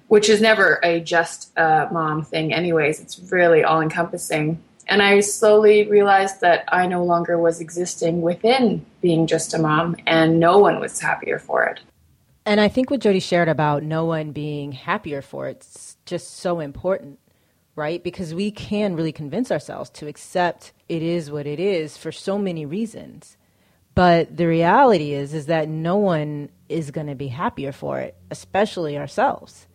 which 0.07 0.29
is 0.29 0.41
never 0.41 0.79
a 0.83 0.99
just 0.99 1.51
a 1.57 1.87
mom 1.91 2.23
thing, 2.23 2.53
anyways. 2.53 2.99
It's 2.99 3.19
really 3.31 3.63
all 3.63 3.81
encompassing. 3.81 4.61
And 4.87 5.03
I 5.03 5.19
slowly 5.19 5.87
realized 5.87 6.41
that 6.41 6.65
I 6.67 6.87
no 6.87 7.03
longer 7.03 7.37
was 7.37 7.61
existing 7.61 8.21
within 8.21 8.85
being 9.01 9.27
just 9.27 9.53
a 9.53 9.59
mom, 9.59 9.95
and 10.07 10.39
no 10.39 10.57
one 10.57 10.79
was 10.79 10.99
happier 10.99 11.37
for 11.37 11.63
it. 11.65 11.79
And 12.45 12.59
I 12.59 12.67
think 12.67 12.89
what 12.89 12.99
Jody 12.99 13.19
shared 13.19 13.47
about 13.47 13.83
no 13.83 14.05
one 14.05 14.31
being 14.31 14.71
happier 14.71 15.21
for 15.21 15.47
it's 15.47 15.97
just 16.07 16.37
so 16.37 16.59
important, 16.59 17.19
right? 17.75 18.03
Because 18.03 18.33
we 18.33 18.49
can 18.49 18.95
really 18.95 19.11
convince 19.11 19.51
ourselves 19.51 19.91
to 19.91 20.07
accept 20.07 20.73
it 20.87 21.03
is 21.03 21.29
what 21.29 21.45
it 21.45 21.59
is 21.59 21.95
for 21.95 22.11
so 22.11 22.39
many 22.39 22.65
reasons. 22.65 23.37
But 23.99 24.37
the 24.37 24.47
reality 24.47 25.11
is 25.11 25.33
is 25.33 25.47
that 25.47 25.67
no 25.67 25.97
one 25.97 26.51
is 26.69 26.89
going 26.89 27.07
to 27.07 27.15
be 27.15 27.27
happier 27.27 27.73
for 27.73 27.99
it, 27.99 28.15
especially 28.31 28.97
ourselves. 28.97 29.67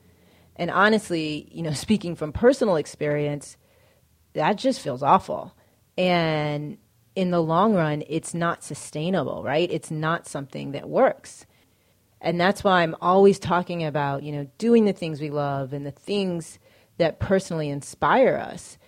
And 0.56 0.70
honestly, 0.70 1.46
you 1.52 1.60
know, 1.60 1.72
speaking 1.74 2.16
from 2.16 2.32
personal 2.32 2.76
experience, 2.76 3.58
that 4.32 4.54
just 4.56 4.80
feels 4.80 5.02
awful. 5.02 5.54
And 5.98 6.78
in 7.14 7.32
the 7.32 7.42
long 7.42 7.74
run, 7.74 8.02
it's 8.08 8.32
not 8.32 8.64
sustainable, 8.64 9.42
right? 9.42 9.70
It's 9.70 9.90
not 9.90 10.26
something 10.26 10.72
that 10.72 10.88
works. 10.88 11.44
And 12.18 12.40
that's 12.40 12.64
why 12.64 12.80
I'm 12.80 12.96
always 13.02 13.38
talking 13.38 13.84
about, 13.84 14.22
you 14.22 14.32
know, 14.32 14.48
doing 14.56 14.86
the 14.86 14.94
things 14.94 15.20
we 15.20 15.28
love 15.28 15.74
and 15.74 15.84
the 15.84 15.90
things 15.90 16.58
that 16.96 17.20
personally 17.20 17.68
inspire 17.68 18.38
us, 18.38 18.78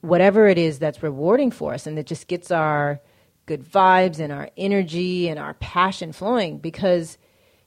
whatever 0.00 0.46
it 0.46 0.56
is 0.56 0.78
that's 0.78 1.02
rewarding 1.02 1.50
for 1.50 1.74
us 1.74 1.86
and 1.86 1.98
that 1.98 2.06
just 2.06 2.28
gets 2.28 2.50
our 2.50 3.02
good 3.50 3.68
vibes 3.68 4.20
and 4.20 4.32
our 4.32 4.48
energy 4.56 5.28
and 5.28 5.36
our 5.36 5.54
passion 5.54 6.12
flowing. 6.12 6.58
Because 6.58 7.18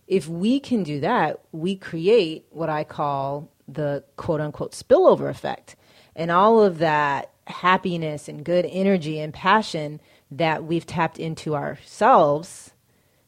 if 0.08 0.30
we 0.30 0.62
can 0.62 0.82
do 0.82 1.02
that, 1.02 1.42
we 1.52 1.76
create 1.76 2.46
what 2.52 2.70
I 2.70 2.86
call 2.86 3.50
the 3.68 4.02
quote 4.16 4.40
unquote 4.40 4.72
spillover 4.72 5.30
effect 5.30 5.76
and 6.16 6.32
all 6.32 6.64
of 6.64 6.78
that 6.78 7.32
happiness 7.48 8.30
and 8.30 8.46
good 8.46 8.66
energy 8.70 9.20
and 9.20 9.34
passion 9.34 10.00
that 10.32 10.64
we've 10.64 10.86
tapped 10.86 11.20
into 11.20 11.54
ourselves 11.54 12.72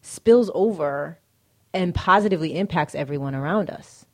spills 0.02 0.50
over 0.54 1.20
and 1.74 1.94
positively 1.94 2.58
impacts 2.58 2.96
everyone 2.96 3.36
around 3.36 3.70
us. 3.70 4.06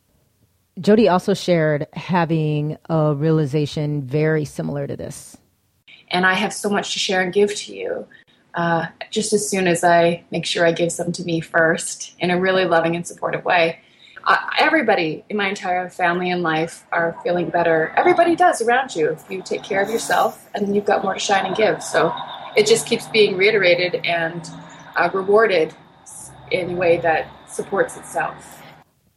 Jody 0.79 1.07
also 1.07 1.35
shared 1.35 1.85
having 1.93 2.75
a 2.89 3.13
realization 3.13 4.01
very 4.01 4.45
similar 4.45 4.87
to 4.87 4.97
this. 4.97 5.37
And 6.11 6.25
I 6.25 6.33
have 6.33 6.53
so 6.53 6.69
much 6.69 6.93
to 6.93 6.99
share 6.99 7.21
and 7.21 7.31
give 7.31 7.55
to 7.55 7.75
you. 7.75 8.07
Uh, 8.53 8.87
just 9.09 9.31
as 9.33 9.47
soon 9.49 9.67
as 9.67 9.83
I 9.83 10.23
make 10.29 10.45
sure 10.45 10.65
I 10.65 10.73
give 10.73 10.91
some 10.91 11.11
to 11.13 11.23
me 11.23 11.39
first 11.39 12.15
in 12.19 12.31
a 12.31 12.39
really 12.39 12.65
loving 12.65 12.95
and 12.95 13.07
supportive 13.07 13.45
way 13.45 13.79
uh, 14.25 14.37
everybody 14.59 15.23
in 15.29 15.37
my 15.37 15.49
entire 15.49 15.89
family 15.89 16.29
and 16.29 16.43
life 16.43 16.85
are 16.91 17.17
feeling 17.23 17.49
better. 17.49 17.93
Everybody 17.97 18.35
does 18.35 18.61
around 18.61 18.95
you 18.95 19.09
if 19.09 19.29
you 19.29 19.41
take 19.41 19.63
care 19.63 19.81
of 19.81 19.89
yourself, 19.89 20.49
and 20.53 20.75
you've 20.75 20.85
got 20.85 21.03
more 21.03 21.13
to 21.13 21.19
shine 21.19 21.45
and 21.45 21.55
give. 21.55 21.81
So 21.81 22.13
it 22.55 22.67
just 22.67 22.85
keeps 22.85 23.07
being 23.07 23.37
reiterated 23.37 24.05
and 24.05 24.47
uh, 24.95 25.09
rewarded 25.13 25.73
in 26.51 26.71
a 26.71 26.75
way 26.75 26.97
that 26.97 27.27
supports 27.49 27.97
itself. 27.97 28.61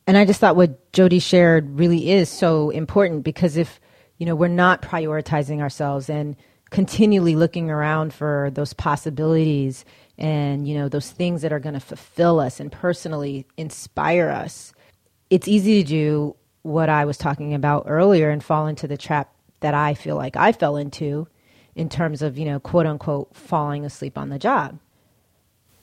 And 0.06 0.16
I 0.16 0.24
just 0.24 0.40
thought 0.40 0.56
what 0.56 0.92
Jody 0.92 1.18
shared 1.18 1.78
really 1.78 2.10
is 2.10 2.28
so 2.28 2.70
important 2.70 3.24
because 3.24 3.56
if 3.56 3.80
you 4.18 4.26
know 4.26 4.34
we're 4.34 4.48
not 4.48 4.82
prioritizing 4.82 5.60
ourselves 5.60 6.08
and 6.08 6.36
continually 6.74 7.36
looking 7.36 7.70
around 7.70 8.12
for 8.12 8.50
those 8.52 8.72
possibilities 8.72 9.84
and 10.18 10.66
you 10.68 10.74
know 10.76 10.88
those 10.88 11.10
things 11.10 11.42
that 11.42 11.52
are 11.52 11.60
going 11.60 11.74
to 11.74 11.80
fulfill 11.80 12.40
us 12.40 12.60
and 12.60 12.72
personally 12.72 13.46
inspire 13.56 14.28
us 14.28 14.72
it's 15.30 15.48
easy 15.48 15.82
to 15.82 15.88
do 15.88 16.36
what 16.62 16.88
I 16.88 17.04
was 17.04 17.18
talking 17.18 17.54
about 17.54 17.84
earlier 17.86 18.30
and 18.30 18.42
fall 18.42 18.66
into 18.66 18.88
the 18.88 18.96
trap 18.96 19.32
that 19.60 19.74
I 19.74 19.94
feel 19.94 20.16
like 20.16 20.36
I 20.36 20.52
fell 20.52 20.76
into 20.76 21.28
in 21.74 21.88
terms 21.88 22.22
of, 22.22 22.38
you 22.38 22.44
know, 22.44 22.58
quote 22.58 22.86
unquote, 22.86 23.34
falling 23.34 23.84
asleep 23.84 24.16
on 24.16 24.30
the 24.30 24.38
job. 24.38 24.78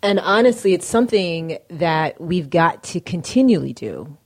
And 0.01 0.19
honestly, 0.19 0.74
it's 0.74 0.88
something 0.88 1.60
that 1.69 2.19
we've 2.19 2.50
got 2.50 2.81
to 2.86 3.00
continually 3.00 3.74
do, 3.74 4.17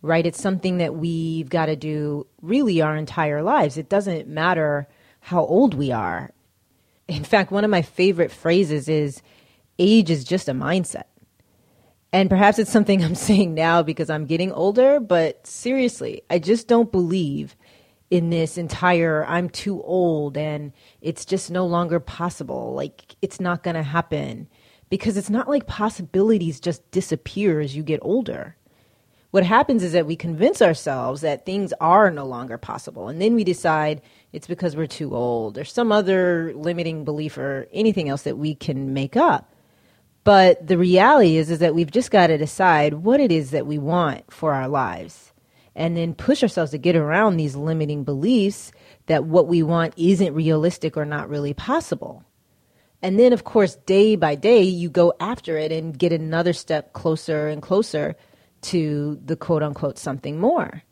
right? 0.00 0.26
It's 0.26 0.42
something 0.42 0.78
that 0.78 0.96
we've 0.96 1.48
got 1.48 1.66
to 1.66 1.76
do 1.76 2.26
really 2.40 2.82
our 2.82 2.96
entire 2.96 3.42
lives. 3.42 3.76
It 3.76 3.88
doesn't 3.88 4.26
matter 4.26 4.88
how 5.24 5.44
old 5.44 5.72
we 5.74 5.92
are. 5.92 6.32
In 7.06 7.22
fact, 7.22 7.52
one 7.52 7.64
of 7.64 7.70
my 7.70 7.80
favorite 7.80 8.32
phrases 8.32 8.88
is 8.88 9.22
age 9.78 10.10
is 10.10 10.24
just 10.24 10.48
a 10.48 10.52
mindset. 10.52 11.04
And 12.12 12.28
perhaps 12.28 12.58
it's 12.58 12.72
something 12.72 13.04
I'm 13.04 13.14
saying 13.14 13.54
now 13.54 13.82
because 13.82 14.10
I'm 14.10 14.26
getting 14.26 14.50
older, 14.52 14.98
but 14.98 15.46
seriously, 15.46 16.22
I 16.28 16.40
just 16.40 16.66
don't 16.66 16.90
believe 16.90 17.56
in 18.10 18.30
this 18.30 18.58
entire 18.58 19.24
I'm 19.26 19.48
too 19.48 19.80
old 19.84 20.36
and 20.36 20.72
it's 21.00 21.24
just 21.24 21.52
no 21.52 21.66
longer 21.66 22.00
possible. 22.00 22.74
Like 22.74 23.14
it's 23.22 23.40
not 23.40 23.62
going 23.62 23.76
to 23.76 23.82
happen 23.84 24.48
because 24.90 25.16
it's 25.16 25.30
not 25.30 25.48
like 25.48 25.68
possibilities 25.68 26.58
just 26.58 26.90
disappear 26.90 27.60
as 27.60 27.76
you 27.76 27.84
get 27.84 28.00
older. 28.02 28.56
What 29.32 29.44
happens 29.44 29.82
is 29.82 29.92
that 29.92 30.04
we 30.04 30.14
convince 30.14 30.60
ourselves 30.60 31.22
that 31.22 31.46
things 31.46 31.72
are 31.80 32.10
no 32.10 32.26
longer 32.26 32.58
possible 32.58 33.08
and 33.08 33.18
then 33.18 33.34
we 33.34 33.44
decide 33.44 34.02
it's 34.34 34.46
because 34.46 34.76
we're 34.76 34.86
too 34.86 35.16
old 35.16 35.56
or 35.56 35.64
some 35.64 35.90
other 35.90 36.52
limiting 36.54 37.02
belief 37.02 37.38
or 37.38 37.66
anything 37.72 38.10
else 38.10 38.22
that 38.22 38.36
we 38.36 38.54
can 38.54 38.92
make 38.92 39.16
up. 39.16 39.54
But 40.22 40.66
the 40.66 40.76
reality 40.76 41.38
is 41.38 41.50
is 41.50 41.60
that 41.60 41.74
we've 41.74 41.90
just 41.90 42.10
got 42.10 42.26
to 42.26 42.36
decide 42.36 42.92
what 42.92 43.20
it 43.20 43.32
is 43.32 43.52
that 43.52 43.66
we 43.66 43.78
want 43.78 44.30
for 44.30 44.52
our 44.52 44.68
lives 44.68 45.32
and 45.74 45.96
then 45.96 46.14
push 46.14 46.42
ourselves 46.42 46.72
to 46.72 46.78
get 46.78 46.94
around 46.94 47.38
these 47.38 47.56
limiting 47.56 48.04
beliefs 48.04 48.70
that 49.06 49.24
what 49.24 49.48
we 49.48 49.62
want 49.62 49.94
isn't 49.96 50.34
realistic 50.34 50.94
or 50.94 51.06
not 51.06 51.30
really 51.30 51.54
possible. 51.54 52.22
And 53.00 53.18
then 53.18 53.32
of 53.32 53.44
course 53.44 53.76
day 53.86 54.14
by 54.14 54.34
day 54.34 54.62
you 54.62 54.90
go 54.90 55.14
after 55.20 55.56
it 55.56 55.72
and 55.72 55.98
get 55.98 56.12
another 56.12 56.52
step 56.52 56.92
closer 56.92 57.48
and 57.48 57.62
closer 57.62 58.14
to 58.62 59.20
the 59.24 59.36
quote 59.36 59.62
unquote 59.62 59.98
something 59.98 60.38
more. 60.38 60.82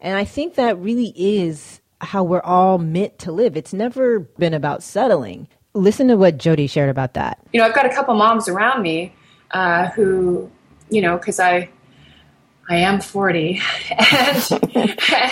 And 0.00 0.16
I 0.16 0.24
think 0.24 0.54
that 0.54 0.78
really 0.78 1.12
is 1.16 1.80
how 2.00 2.22
we're 2.22 2.42
all 2.42 2.78
meant 2.78 3.18
to 3.20 3.32
live. 3.32 3.56
It's 3.56 3.72
never 3.72 4.20
been 4.20 4.52
about 4.52 4.82
settling 4.82 5.48
listen 5.74 6.08
to 6.08 6.16
what 6.16 6.38
Jody 6.38 6.66
shared 6.66 6.88
about 6.88 7.14
that. 7.14 7.38
You 7.52 7.60
know, 7.60 7.66
I've 7.66 7.74
got 7.74 7.86
a 7.86 7.90
couple 7.90 8.14
moms 8.14 8.48
around 8.48 8.82
me 8.82 9.12
uh, 9.50 9.88
who, 9.90 10.50
you 10.88 11.02
know, 11.02 11.18
because 11.18 11.38
I, 11.38 11.68
I 12.68 12.76
am 12.76 13.00
forty, 13.00 13.60
and 13.90 14.76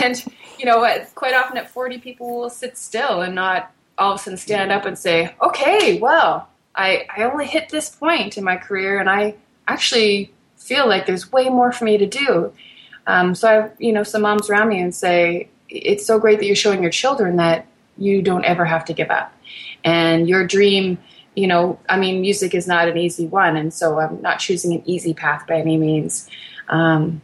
and 0.00 0.24
you 0.58 0.66
know, 0.66 0.86
quite 1.14 1.34
often 1.34 1.56
at 1.56 1.70
forty, 1.70 1.98
people 1.98 2.40
will 2.40 2.50
sit 2.50 2.76
still 2.76 3.22
and 3.22 3.34
not 3.34 3.72
all 3.96 4.12
of 4.12 4.20
a 4.20 4.22
sudden 4.22 4.36
stand 4.36 4.70
up 4.70 4.84
and 4.84 4.98
say, 4.98 5.34
"Okay, 5.40 5.98
well, 5.98 6.48
I 6.74 7.06
I 7.16 7.22
only 7.22 7.46
hit 7.46 7.70
this 7.70 7.88
point 7.88 8.36
in 8.36 8.44
my 8.44 8.56
career, 8.56 9.00
and 9.00 9.08
I 9.08 9.36
actually 9.66 10.30
feel 10.72 10.88
like 10.88 11.06
there's 11.06 11.30
way 11.32 11.48
more 11.48 11.72
for 11.72 11.84
me 11.84 11.98
to 11.98 12.06
do." 12.06 12.52
Um, 13.06 13.34
so 13.34 13.48
I, 13.48 13.56
you 13.78 13.92
know, 13.92 14.04
some 14.04 14.22
moms 14.22 14.48
around 14.48 14.68
me 14.68 14.80
and 14.80 14.94
say, 14.94 15.48
"It's 15.68 16.06
so 16.06 16.18
great 16.18 16.38
that 16.38 16.46
you're 16.46 16.64
showing 16.64 16.82
your 16.82 16.92
children 16.92 17.36
that 17.36 17.66
you 17.98 18.22
don't 18.22 18.44
ever 18.44 18.64
have 18.64 18.84
to 18.86 18.92
give 18.92 19.10
up." 19.10 19.32
and 19.84 20.28
your 20.28 20.46
dream 20.46 20.98
you 21.34 21.46
know 21.46 21.78
i 21.88 21.98
mean 21.98 22.20
music 22.20 22.54
is 22.54 22.66
not 22.66 22.88
an 22.88 22.96
easy 22.96 23.26
one 23.26 23.56
and 23.56 23.72
so 23.72 23.98
i'm 23.98 24.20
not 24.20 24.38
choosing 24.38 24.72
an 24.72 24.82
easy 24.84 25.14
path 25.14 25.46
by 25.46 25.56
any 25.56 25.76
means 25.76 26.28
um, 26.68 27.20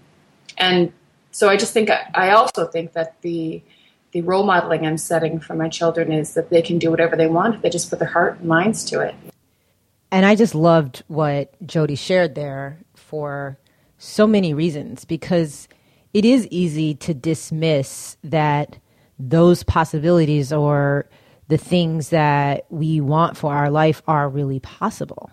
and 0.56 0.92
so 1.30 1.48
i 1.48 1.56
just 1.56 1.72
think 1.72 1.90
i 2.14 2.30
also 2.30 2.66
think 2.66 2.92
that 2.92 3.20
the 3.22 3.62
the 4.12 4.22
role 4.22 4.44
modeling 4.44 4.86
i'm 4.86 4.98
setting 4.98 5.38
for 5.38 5.54
my 5.54 5.68
children 5.68 6.10
is 6.10 6.34
that 6.34 6.50
they 6.50 6.62
can 6.62 6.78
do 6.78 6.90
whatever 6.90 7.16
they 7.16 7.26
want 7.26 7.56
if 7.56 7.62
they 7.62 7.70
just 7.70 7.90
put 7.90 7.98
their 7.98 8.08
heart 8.08 8.38
and 8.38 8.48
minds 8.48 8.84
to 8.84 9.00
it 9.00 9.14
and 10.10 10.24
i 10.24 10.34
just 10.34 10.54
loved 10.54 11.02
what 11.08 11.54
jody 11.66 11.94
shared 11.94 12.34
there 12.34 12.78
for 13.08 13.58
so 13.96 14.26
many 14.26 14.52
reasons 14.52 15.06
because 15.06 15.66
it 16.12 16.24
is 16.24 16.46
easy 16.48 16.94
to 16.94 17.14
dismiss 17.14 18.18
that 18.22 18.78
those 19.18 19.62
possibilities 19.62 20.52
or 20.52 21.08
the 21.48 21.56
things 21.56 22.10
that 22.10 22.66
we 22.68 23.00
want 23.00 23.36
for 23.36 23.54
our 23.54 23.70
life 23.70 24.02
are 24.06 24.28
really 24.28 24.60
possible. 24.60 25.30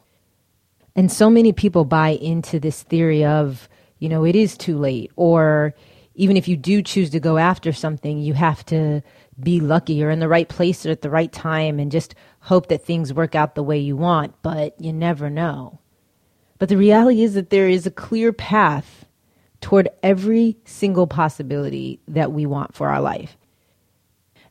And 0.96 1.12
so 1.12 1.30
many 1.30 1.52
people 1.52 1.84
buy 1.84 2.10
into 2.10 2.60
this 2.60 2.82
theory 2.84 3.26
of, 3.26 3.68
you 4.00 4.08
know, 4.08 4.24
it 4.24 4.36
is 4.36 4.58
too 4.58 4.78
late 4.78 5.12
or 5.18 5.76
even 6.16 6.38
if 6.38 6.48
you 6.48 6.56
do 6.56 6.82
choose 6.82 7.10
to 7.10 7.20
go 7.20 7.38
after 7.38 7.74
something, 7.74 8.20
you 8.20 8.34
have 8.34 8.66
to 8.68 9.04
be 9.38 9.60
lucky 9.60 10.02
or 10.02 10.10
in 10.10 10.20
the 10.20 10.30
right 10.30 10.48
place 10.48 10.86
or 10.86 10.92
at 10.92 11.02
the 11.02 11.10
right 11.10 11.34
time 11.34 11.78
and 11.78 11.92
just 11.92 12.16
hope 12.40 12.70
that 12.70 12.86
things 12.86 13.14
work 13.14 13.36
out 13.36 13.54
the 13.54 13.64
way 13.64 13.78
you 13.78 13.98
want, 13.98 14.34
but 14.42 14.80
you 14.80 14.94
never 14.94 15.30
know. 15.30 15.80
But 16.58 16.70
the 16.70 16.78
reality 16.78 17.22
is 17.24 17.34
that 17.34 17.50
there 17.50 17.68
is 17.68 17.86
a 17.86 17.92
clear 17.92 18.32
path 18.32 19.06
toward 19.62 19.90
every 20.04 20.58
single 20.66 21.08
possibility 21.08 22.00
that 22.08 22.32
we 22.32 22.46
want 22.46 22.74
for 22.74 22.90
our 22.90 23.02
life. 23.02 23.38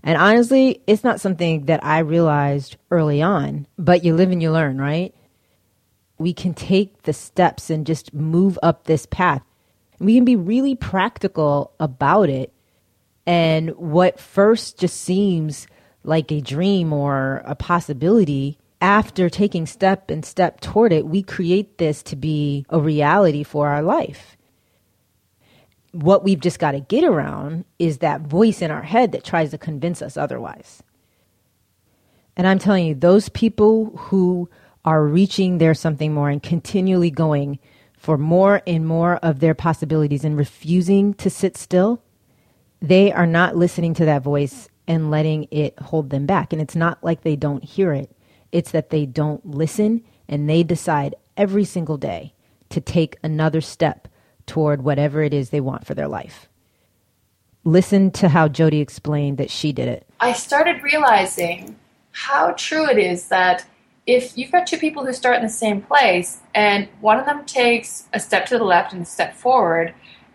And 0.03 0.19
honestly, 0.19 0.83
it's 0.87 1.03
not 1.03 1.21
something 1.21 1.65
that 1.65 1.83
I 1.83 2.01
realized 2.01 2.77
early 2.91 3.23
on, 3.23 3.67
but 3.79 4.05
you 4.05 4.15
live 4.15 4.31
and 4.31 4.43
you 4.43 4.51
learn, 4.53 4.79
right? 4.79 5.15
We 6.19 6.35
can 6.35 6.53
take 6.53 7.03
the 7.03 7.15
steps 7.15 7.71
and 7.71 7.87
just 7.87 8.13
move 8.13 8.59
up 8.63 8.85
this 8.85 9.07
path. 9.07 9.43
We 9.99 10.15
can 10.15 10.27
be 10.27 10.37
really 10.37 10.75
practical 10.75 11.73
about 11.81 12.29
it. 12.29 12.53
And 13.27 13.71
what 13.77 14.21
first 14.21 14.79
just 14.79 15.01
seems 15.01 15.67
like 16.03 16.31
a 16.31 16.43
dream 16.43 16.93
or 16.93 17.43
a 17.47 17.55
possibility, 17.55 18.59
after 18.85 19.31
taking 19.31 19.67
step 19.67 20.11
and 20.11 20.25
step 20.25 20.61
toward 20.61 20.93
it, 20.93 21.07
we 21.07 21.23
create 21.23 21.79
this 21.79 22.03
to 22.05 22.17
be 22.17 22.67
a 22.69 22.79
reality 22.79 23.43
for 23.43 23.69
our 23.69 23.83
life 23.83 24.37
what 25.95 26.25
we've 26.25 26.41
just 26.41 26.59
got 26.59 26.73
to 26.73 26.81
get 26.81 27.05
around 27.05 27.65
is 27.79 27.99
that 27.99 28.23
voice 28.23 28.61
in 28.61 28.71
our 28.71 28.83
head 28.83 29.13
that 29.13 29.25
tries 29.25 29.53
to 29.53 29.59
convince 29.59 30.03
us 30.03 30.17
otherwise. 30.17 30.83
And 32.37 32.49
I'm 32.49 32.59
telling 32.59 32.87
you, 32.87 32.95
those 32.95 33.29
people 33.29 33.97
who 33.97 34.51
are 34.85 35.07
reaching 35.07 35.59
their 35.59 35.73
something 35.73 36.13
more 36.13 36.29
and 36.29 36.43
continually 36.43 37.11
going 37.11 37.61
for 37.97 38.19
more 38.19 38.61
and 38.67 38.87
more 38.87 39.17
of 39.19 39.39
their 39.39 39.55
possibilities 39.55 40.25
and 40.25 40.37
refusing 40.37 41.15
to 41.15 41.31
sit 41.31 41.57
still, 41.57 42.03
they 42.83 43.13
are 43.13 43.27
not 43.27 43.57
listening 43.57 43.95
to 43.95 44.05
that 44.05 44.23
voice 44.23 44.69
and 44.89 45.13
letting 45.13 45.47
it 45.53 45.79
hold 45.79 46.11
them 46.11 46.27
back. 46.27 46.53
And 46.53 46.61
it's 46.61 46.77
not 46.77 47.03
like 47.05 47.23
they 47.23 47.37
don't 47.37 47.65
hear 47.65 47.93
it, 47.93 48.14
it's 48.55 48.71
that 48.71 48.91
they 48.91 49.05
don't 49.05 49.45
listen 49.45 50.01
and 50.29 50.49
they 50.49 50.63
decide 50.63 51.17
every 51.37 51.65
single 51.65 51.97
day 51.97 52.33
to 52.71 52.81
take 52.81 53.19
another 53.23 53.61
step 53.61 54.07
toward 54.47 54.83
whatever 54.83 55.25
it 55.25 55.35
is 55.35 55.51
they 55.51 55.61
want 55.61 55.85
for 55.85 55.95
their 55.95 56.07
life. 56.07 56.49
Listen 57.65 58.13
to 58.13 58.29
how 58.29 58.47
Jody 58.47 58.81
explained 58.81 59.39
that 59.39 59.51
she 59.51 59.73
did 59.73 59.89
it. 59.89 60.07
I 60.21 60.35
started 60.35 60.85
realizing 60.85 61.75
how 62.13 62.53
true 62.53 62.89
it 62.89 62.97
is 62.97 63.27
that 63.29 63.67
if 64.07 64.39
you've 64.39 64.53
got 64.53 64.69
two 64.69 64.79
people 64.79 65.05
who 65.05 65.13
start 65.13 65.37
in 65.37 65.43
the 65.43 65.49
same 65.49 65.83
place 65.83 66.39
and 66.55 66.89
one 67.01 67.19
of 67.19 67.27
them 67.27 67.45
takes 67.47 68.07
a 68.13 68.21
step 68.21 68.47
to 68.47 68.59
the 68.59 68.65
left 68.65 68.93
and 68.93 69.03
a 69.03 69.07
step 69.07 69.35
forward 69.35 69.95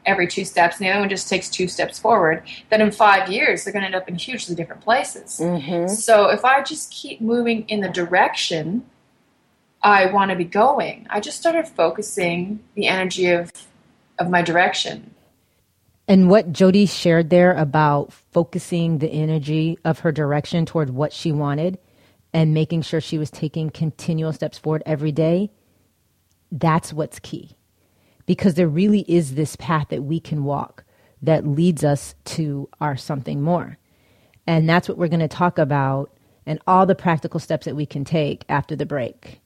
every 0.10 0.28
two 0.28 0.44
steps 0.44 0.78
and 0.78 0.86
the 0.86 0.92
other 0.92 1.00
one 1.02 1.10
just 1.10 1.30
takes 1.30 1.50
two 1.50 1.68
steps 1.68 2.00
forward, 2.00 2.44
then 2.70 2.82
in 2.82 2.92
five 2.92 3.30
years 3.30 3.64
they're 3.64 3.74
going 3.74 3.84
to 3.84 3.88
end 3.88 3.96
up 3.96 4.10
in 4.10 4.16
hugely 4.16 4.56
different 4.56 4.82
places. 4.82 5.40
Mm-hmm. 5.40 5.88
So 5.88 6.30
if 6.30 6.44
I 6.44 6.64
just 6.64 6.92
keep 6.92 7.22
moving 7.22 7.68
in 7.70 7.82
the 7.82 7.90
direction 7.90 8.86
I 9.82 10.08
want 10.08 10.32
to 10.32 10.36
be 10.36 10.44
going, 10.44 11.08
I 11.10 11.22
just 11.22 11.38
started 11.38 11.68
focusing 11.68 12.60
the 12.76 12.88
energy 12.88 13.28
of 13.28 13.52
of 14.18 14.30
my 14.30 14.42
direction. 14.42 15.16
And 16.08 16.30
what 16.30 16.52
Jody 16.52 16.86
shared 16.88 17.30
there 17.30 17.54
about 17.54 18.12
focusing 18.12 18.98
the 18.98 19.10
energy 19.10 19.78
of 19.86 20.00
her 20.00 20.12
direction 20.12 20.66
toward 20.66 20.90
what 20.90 21.14
she 21.14 21.32
wanted 21.32 21.78
and 22.34 22.54
making 22.54 22.82
sure 22.82 23.00
she 23.00 23.18
was 23.18 23.32
taking 23.32 23.70
continual 23.70 24.34
steps 24.34 24.58
forward 24.58 24.84
every 24.86 25.12
day, 25.12 25.52
that's 26.52 26.92
what's 26.92 27.20
key. 27.20 27.56
Because 28.30 28.54
there 28.54 28.68
really 28.68 29.06
is 29.08 29.34
this 29.34 29.56
path 29.56 29.88
that 29.90 30.04
we 30.04 30.20
can 30.20 30.44
walk 30.44 30.84
that 31.20 31.48
leads 31.48 31.84
us 31.84 32.14
to 32.26 32.70
our 32.80 32.96
something 32.96 33.42
more. 33.42 33.80
And 34.46 34.70
that's 34.70 34.88
what 34.88 35.00
we're 35.00 35.08
going 35.08 35.20
to 35.22 35.28
talk 35.28 35.58
about 35.58 36.12
and 36.46 36.60
all 36.68 36.86
the 36.86 36.94
practical 36.94 37.40
steps 37.40 37.66
that 37.66 37.76
we 37.76 37.88
can 37.88 38.06
take 38.06 38.46
after 38.48 38.76
the 38.76 38.86
break. 38.86 39.42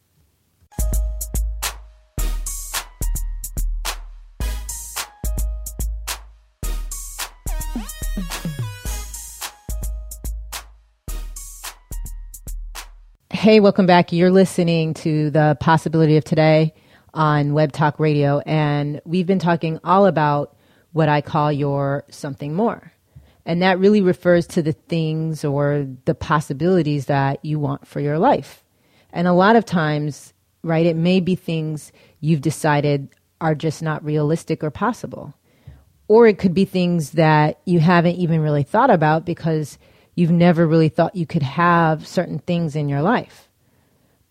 Hey, 13.31 13.61
welcome 13.61 13.85
back. 13.85 14.11
You're 14.11 14.29
listening 14.29 14.93
to 14.95 15.29
the 15.29 15.55
possibility 15.61 16.17
of 16.17 16.25
today 16.25 16.73
on 17.13 17.53
Web 17.53 17.71
Talk 17.71 17.99
Radio, 17.99 18.39
and 18.39 19.01
we've 19.05 19.27
been 19.27 19.39
talking 19.39 19.79
all 19.83 20.05
about 20.05 20.55
what 20.91 21.09
I 21.09 21.21
call 21.21 21.51
your 21.51 22.05
something 22.09 22.53
more. 22.53 22.91
And 23.45 23.61
that 23.61 23.79
really 23.79 24.01
refers 24.01 24.47
to 24.47 24.61
the 24.61 24.71
things 24.71 25.43
or 25.43 25.87
the 26.05 26.15
possibilities 26.15 27.07
that 27.07 27.43
you 27.43 27.59
want 27.59 27.85
for 27.85 27.99
your 27.99 28.17
life. 28.17 28.63
And 29.11 29.27
a 29.27 29.33
lot 29.33 29.55
of 29.55 29.65
times, 29.65 30.33
right, 30.63 30.85
it 30.85 30.95
may 30.95 31.19
be 31.19 31.35
things 31.35 31.91
you've 32.19 32.41
decided 32.41 33.09
are 33.41 33.55
just 33.55 33.81
not 33.81 34.03
realistic 34.03 34.63
or 34.63 34.71
possible. 34.71 35.33
Or 36.07 36.27
it 36.27 36.37
could 36.37 36.53
be 36.53 36.65
things 36.65 37.11
that 37.11 37.59
you 37.65 37.79
haven't 37.79 38.15
even 38.15 38.39
really 38.39 38.63
thought 38.63 38.89
about 38.89 39.25
because 39.25 39.77
you've 40.15 40.31
never 40.31 40.65
really 40.65 40.89
thought 40.89 41.15
you 41.15 41.25
could 41.25 41.43
have 41.43 42.07
certain 42.07 42.39
things 42.39 42.75
in 42.75 42.87
your 42.87 43.01
life. 43.01 43.49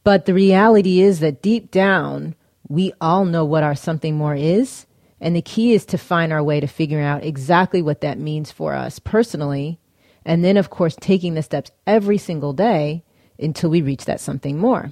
But 0.04 0.26
the 0.26 0.34
reality 0.34 1.00
is 1.00 1.20
that 1.20 1.42
deep 1.42 1.70
down, 1.70 2.34
we 2.72 2.90
all 3.02 3.26
know 3.26 3.44
what 3.44 3.62
our 3.62 3.74
something 3.74 4.16
more 4.16 4.34
is. 4.34 4.86
And 5.20 5.36
the 5.36 5.42
key 5.42 5.74
is 5.74 5.84
to 5.86 5.98
find 5.98 6.32
our 6.32 6.42
way 6.42 6.58
to 6.58 6.66
figuring 6.66 7.04
out 7.04 7.22
exactly 7.22 7.82
what 7.82 8.00
that 8.00 8.18
means 8.18 8.50
for 8.50 8.72
us 8.72 8.98
personally. 8.98 9.78
And 10.24 10.42
then, 10.42 10.56
of 10.56 10.70
course, 10.70 10.96
taking 10.98 11.34
the 11.34 11.42
steps 11.42 11.70
every 11.86 12.16
single 12.16 12.54
day 12.54 13.04
until 13.38 13.68
we 13.68 13.82
reach 13.82 14.06
that 14.06 14.20
something 14.20 14.56
more. 14.56 14.90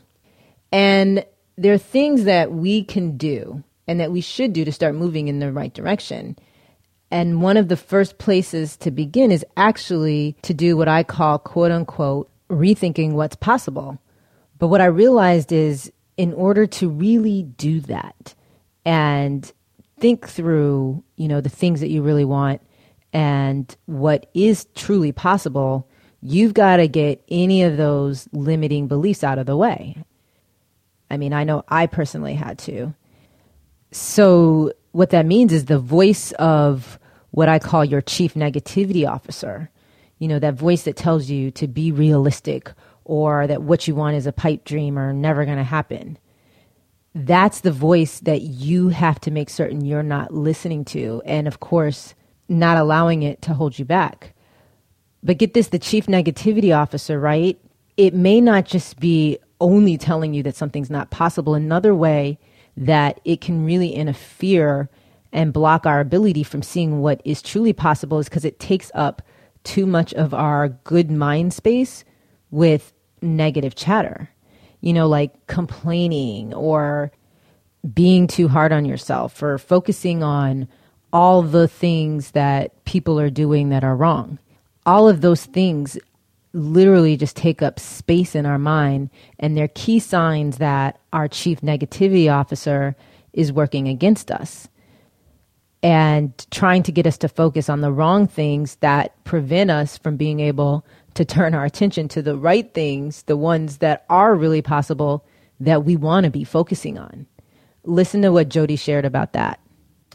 And 0.70 1.24
there 1.56 1.72
are 1.72 1.78
things 1.78 2.24
that 2.24 2.52
we 2.52 2.84
can 2.84 3.16
do 3.16 3.64
and 3.88 3.98
that 3.98 4.12
we 4.12 4.20
should 4.20 4.52
do 4.52 4.66
to 4.66 4.72
start 4.72 4.94
moving 4.94 5.28
in 5.28 5.38
the 5.38 5.50
right 5.50 5.72
direction. 5.72 6.36
And 7.10 7.40
one 7.40 7.56
of 7.56 7.68
the 7.68 7.78
first 7.78 8.18
places 8.18 8.76
to 8.78 8.90
begin 8.90 9.32
is 9.32 9.44
actually 9.56 10.36
to 10.42 10.52
do 10.52 10.76
what 10.76 10.88
I 10.88 11.02
call 11.02 11.38
quote 11.38 11.72
unquote 11.72 12.30
rethinking 12.50 13.12
what's 13.12 13.36
possible. 13.36 13.98
But 14.58 14.68
what 14.68 14.82
I 14.82 14.86
realized 14.86 15.50
is 15.50 15.90
in 16.20 16.34
order 16.34 16.66
to 16.66 16.86
really 16.86 17.44
do 17.44 17.80
that 17.80 18.34
and 18.84 19.50
think 19.98 20.28
through, 20.28 21.02
you 21.16 21.26
know, 21.26 21.40
the 21.40 21.48
things 21.48 21.80
that 21.80 21.88
you 21.88 22.02
really 22.02 22.26
want 22.26 22.60
and 23.10 23.74
what 23.86 24.26
is 24.34 24.66
truly 24.74 25.12
possible, 25.12 25.88
you've 26.20 26.52
got 26.52 26.76
to 26.76 26.86
get 26.86 27.24
any 27.30 27.62
of 27.62 27.78
those 27.78 28.28
limiting 28.32 28.86
beliefs 28.86 29.24
out 29.24 29.38
of 29.38 29.46
the 29.46 29.56
way. 29.56 29.96
I 31.10 31.16
mean, 31.16 31.32
I 31.32 31.44
know 31.44 31.64
I 31.68 31.86
personally 31.86 32.34
had 32.34 32.58
to. 32.58 32.94
So, 33.90 34.74
what 34.92 35.08
that 35.10 35.24
means 35.24 35.54
is 35.54 35.64
the 35.64 35.78
voice 35.78 36.32
of 36.32 36.98
what 37.30 37.48
I 37.48 37.58
call 37.58 37.82
your 37.82 38.02
chief 38.02 38.34
negativity 38.34 39.08
officer. 39.08 39.70
You 40.18 40.28
know, 40.28 40.38
that 40.38 40.52
voice 40.52 40.82
that 40.82 40.96
tells 40.96 41.30
you 41.30 41.50
to 41.52 41.66
be 41.66 41.90
realistic 41.92 42.72
or 43.10 43.48
that 43.48 43.62
what 43.62 43.88
you 43.88 43.94
want 43.96 44.14
is 44.14 44.28
a 44.28 44.32
pipe 44.32 44.64
dream 44.64 44.96
or 44.96 45.12
never 45.12 45.44
going 45.44 45.56
to 45.56 45.64
happen. 45.64 46.16
That's 47.12 47.62
the 47.62 47.72
voice 47.72 48.20
that 48.20 48.42
you 48.42 48.90
have 48.90 49.20
to 49.22 49.32
make 49.32 49.50
certain 49.50 49.84
you're 49.84 50.04
not 50.04 50.32
listening 50.32 50.84
to. 50.86 51.20
And 51.26 51.48
of 51.48 51.58
course, 51.58 52.14
not 52.48 52.78
allowing 52.78 53.24
it 53.24 53.42
to 53.42 53.54
hold 53.54 53.80
you 53.80 53.84
back. 53.84 54.32
But 55.24 55.38
get 55.38 55.54
this 55.54 55.68
the 55.68 55.78
chief 55.80 56.06
negativity 56.06 56.74
officer, 56.74 57.18
right? 57.18 57.58
It 57.96 58.14
may 58.14 58.40
not 58.40 58.64
just 58.64 59.00
be 59.00 59.38
only 59.60 59.98
telling 59.98 60.32
you 60.32 60.44
that 60.44 60.54
something's 60.54 60.88
not 60.88 61.10
possible. 61.10 61.56
Another 61.56 61.96
way 61.96 62.38
that 62.76 63.20
it 63.24 63.40
can 63.40 63.64
really 63.64 63.92
interfere 63.92 64.88
and 65.32 65.52
block 65.52 65.84
our 65.84 65.98
ability 65.98 66.44
from 66.44 66.62
seeing 66.62 67.00
what 67.00 67.20
is 67.24 67.42
truly 67.42 67.72
possible 67.72 68.20
is 68.20 68.28
because 68.28 68.44
it 68.44 68.60
takes 68.60 68.92
up 68.94 69.20
too 69.64 69.84
much 69.84 70.14
of 70.14 70.32
our 70.32 70.68
good 70.68 71.10
mind 71.10 71.52
space 71.52 72.04
with 72.52 72.92
negative 73.22 73.74
chatter. 73.74 74.30
You 74.80 74.92
know, 74.92 75.08
like 75.08 75.46
complaining 75.46 76.54
or 76.54 77.12
being 77.92 78.26
too 78.26 78.48
hard 78.48 78.72
on 78.72 78.84
yourself 78.84 79.42
or 79.42 79.58
focusing 79.58 80.22
on 80.22 80.68
all 81.12 81.42
the 81.42 81.68
things 81.68 82.32
that 82.32 82.84
people 82.84 83.18
are 83.18 83.30
doing 83.30 83.70
that 83.70 83.84
are 83.84 83.96
wrong. 83.96 84.38
All 84.86 85.08
of 85.08 85.20
those 85.20 85.44
things 85.44 85.98
literally 86.52 87.16
just 87.16 87.36
take 87.36 87.62
up 87.62 87.78
space 87.78 88.34
in 88.34 88.46
our 88.46 88.58
mind, 88.58 89.10
and 89.38 89.56
they're 89.56 89.68
key 89.68 89.98
signs 89.98 90.58
that 90.58 90.98
our 91.12 91.28
chief 91.28 91.60
negativity 91.60 92.32
officer 92.32 92.96
is 93.32 93.52
working 93.52 93.88
against 93.88 94.30
us 94.30 94.68
and 95.82 96.46
trying 96.50 96.82
to 96.82 96.92
get 96.92 97.06
us 97.06 97.16
to 97.18 97.28
focus 97.28 97.68
on 97.68 97.80
the 97.80 97.92
wrong 97.92 98.26
things 98.26 98.76
that 98.76 99.22
prevent 99.24 99.70
us 99.70 99.96
from 99.96 100.16
being 100.16 100.40
able 100.40 100.84
to 101.14 101.24
turn 101.24 101.54
our 101.54 101.64
attention 101.64 102.08
to 102.08 102.22
the 102.22 102.36
right 102.36 102.72
things, 102.72 103.22
the 103.24 103.36
ones 103.36 103.78
that 103.78 104.04
are 104.08 104.34
really 104.34 104.62
possible 104.62 105.24
that 105.58 105.84
we 105.84 105.96
want 105.96 106.24
to 106.24 106.30
be 106.30 106.44
focusing 106.44 106.98
on. 106.98 107.26
Listen 107.84 108.22
to 108.22 108.32
what 108.32 108.48
Jody 108.48 108.76
shared 108.76 109.04
about 109.04 109.32
that. 109.32 109.60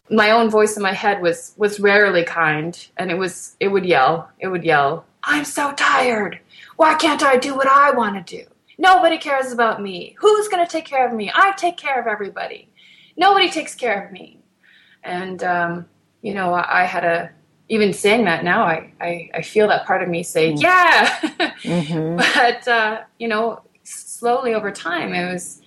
my 0.10 0.32
own 0.32 0.50
voice 0.50 0.78
in 0.78 0.84
my 0.84 0.94
head 0.94 1.22
was 1.22 1.54
was 1.58 1.80
rarely 1.80 2.24
kind 2.24 2.88
and 2.98 3.10
it 3.10 3.18
was 3.18 3.56
it 3.60 3.70
would 3.70 3.86
yell 3.86 4.30
it 4.40 4.48
would 4.48 4.64
yell 4.64 5.06
i'm 5.24 5.44
so 5.46 5.72
tired. 5.74 6.40
Why 6.76 6.94
can't 6.96 7.24
i 7.24 7.38
do 7.38 7.56
what 7.56 7.68
i 7.68 7.92
want 7.92 8.16
to 8.28 8.38
do? 8.38 8.46
Nobody 8.78 9.18
cares 9.18 9.52
about 9.52 9.82
me. 9.82 10.16
Who's 10.20 10.48
going 10.48 10.64
to 10.66 10.72
take 10.72 10.86
care 10.86 11.08
of 11.08 11.14
me? 11.14 11.32
I 11.34 11.54
take 11.54 11.78
care 11.78 12.00
of 12.00 12.08
everybody. 12.08 12.70
Nobody 13.18 13.50
takes 13.50 13.74
care 13.74 14.06
of 14.06 14.12
me. 14.12 14.42
And 15.04 15.44
um, 15.44 15.86
you 16.22 16.34
know 16.34 16.54
I, 16.54 16.82
I, 16.82 16.84
had 16.86 17.04
a 17.06 17.32
even 17.69 17.93
saying 17.93 18.25
that 18.25 18.43
now 18.43 18.63
I, 18.63 18.91
I, 19.01 19.30
I 19.36 19.41
feel 19.41 19.67
that 19.67 19.86
part 19.86 20.04
of 20.04 20.10
me 20.10 20.23
say 20.23 20.54
mm. 20.54 20.62
yeah 20.62 21.19
mm-hmm. 21.19 22.17
but 22.36 22.67
uh, 22.67 23.01
you 23.19 23.28
know 23.28 23.62
slowly 23.84 24.54
over 24.54 24.71
time 24.71 25.13
it 25.13 25.32
was 25.32 25.62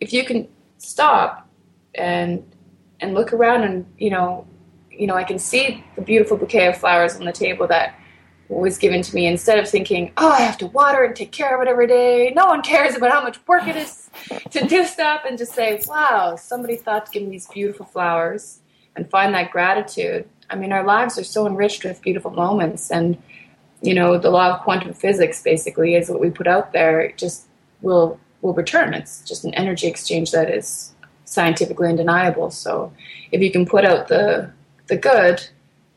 if 0.00 0.12
you 0.12 0.24
can 0.24 0.48
stop 0.78 1.48
and 1.94 2.44
and 3.00 3.14
look 3.14 3.32
around 3.32 3.64
and 3.64 3.86
you 3.98 4.10
know 4.10 4.46
you 4.90 5.06
know 5.06 5.14
I 5.14 5.24
can 5.24 5.38
see 5.38 5.84
the 5.94 6.02
beautiful 6.02 6.36
bouquet 6.36 6.68
of 6.68 6.76
flowers 6.76 7.16
on 7.16 7.24
the 7.24 7.32
table 7.32 7.66
that 7.68 7.98
was 8.48 8.78
given 8.78 9.02
to 9.02 9.14
me 9.14 9.26
instead 9.26 9.58
of 9.58 9.68
thinking 9.68 10.12
oh 10.16 10.30
I 10.30 10.40
have 10.40 10.58
to 10.58 10.66
water 10.68 11.02
and 11.02 11.16
take 11.16 11.32
care 11.32 11.56
of 11.56 11.66
it 11.66 11.70
every 11.70 11.86
day 11.86 12.32
no 12.34 12.46
one 12.46 12.62
cares 12.62 12.94
about 12.94 13.10
how 13.10 13.22
much 13.22 13.38
work 13.46 13.66
it 13.66 13.76
is 13.76 14.08
to 14.50 14.66
do 14.66 14.84
stuff 14.96 15.22
and 15.26 15.36
just 15.36 15.52
say 15.52 15.82
wow 15.86 16.36
somebody 16.36 16.76
thought 16.76 17.06
to 17.06 17.12
give 17.12 17.22
me 17.24 17.30
these 17.30 17.48
beautiful 17.48 17.86
flowers 17.86 18.60
and 18.94 19.10
find 19.10 19.34
that 19.34 19.50
gratitude 19.50 20.28
I 20.50 20.56
mean 20.56 20.72
our 20.72 20.84
lives 20.84 21.18
are 21.18 21.24
so 21.24 21.46
enriched 21.46 21.84
with 21.84 22.02
beautiful 22.02 22.30
moments 22.30 22.90
and 22.90 23.16
you 23.82 23.94
know 23.94 24.18
the 24.18 24.30
law 24.30 24.54
of 24.54 24.62
quantum 24.62 24.94
physics 24.94 25.42
basically 25.42 25.94
is 25.94 26.08
what 26.08 26.20
we 26.20 26.30
put 26.30 26.46
out 26.46 26.72
there 26.72 27.12
just 27.12 27.46
will 27.82 28.18
will 28.40 28.54
return 28.54 28.94
it's 28.94 29.22
just 29.22 29.44
an 29.44 29.54
energy 29.54 29.86
exchange 29.86 30.30
that 30.32 30.50
is 30.50 30.94
scientifically 31.26 31.88
undeniable. 31.88 32.50
So 32.50 32.92
if 33.30 33.42
you 33.42 33.52
can 33.52 33.66
put 33.66 33.84
out 33.84 34.08
the 34.08 34.50
the 34.86 34.96
good, 34.96 35.46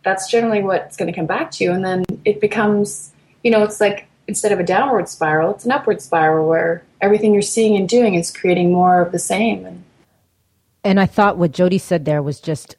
that's 0.03 0.29
generally 0.29 0.61
what's 0.63 0.97
going 0.97 1.11
to 1.11 1.17
come 1.17 1.27
back 1.27 1.51
to 1.51 1.63
you, 1.63 1.71
and 1.71 1.85
then 1.85 2.03
it 2.25 2.41
becomes, 2.41 3.13
you 3.43 3.51
know, 3.51 3.63
it's 3.63 3.79
like 3.79 4.07
instead 4.27 4.51
of 4.51 4.59
a 4.59 4.63
downward 4.63 5.07
spiral, 5.07 5.51
it's 5.51 5.65
an 5.65 5.71
upward 5.71 6.01
spiral 6.01 6.47
where 6.47 6.83
everything 7.01 7.33
you're 7.33 7.41
seeing 7.41 7.75
and 7.77 7.87
doing 7.87 8.15
is 8.15 8.35
creating 8.35 8.71
more 8.71 9.01
of 9.01 9.11
the 9.11 9.19
same. 9.19 9.65
And, 9.65 9.83
and 10.83 10.99
I 10.99 11.05
thought 11.05 11.37
what 11.37 11.51
Jody 11.51 11.77
said 11.77 12.05
there 12.05 12.21
was 12.21 12.39
just 12.39 12.75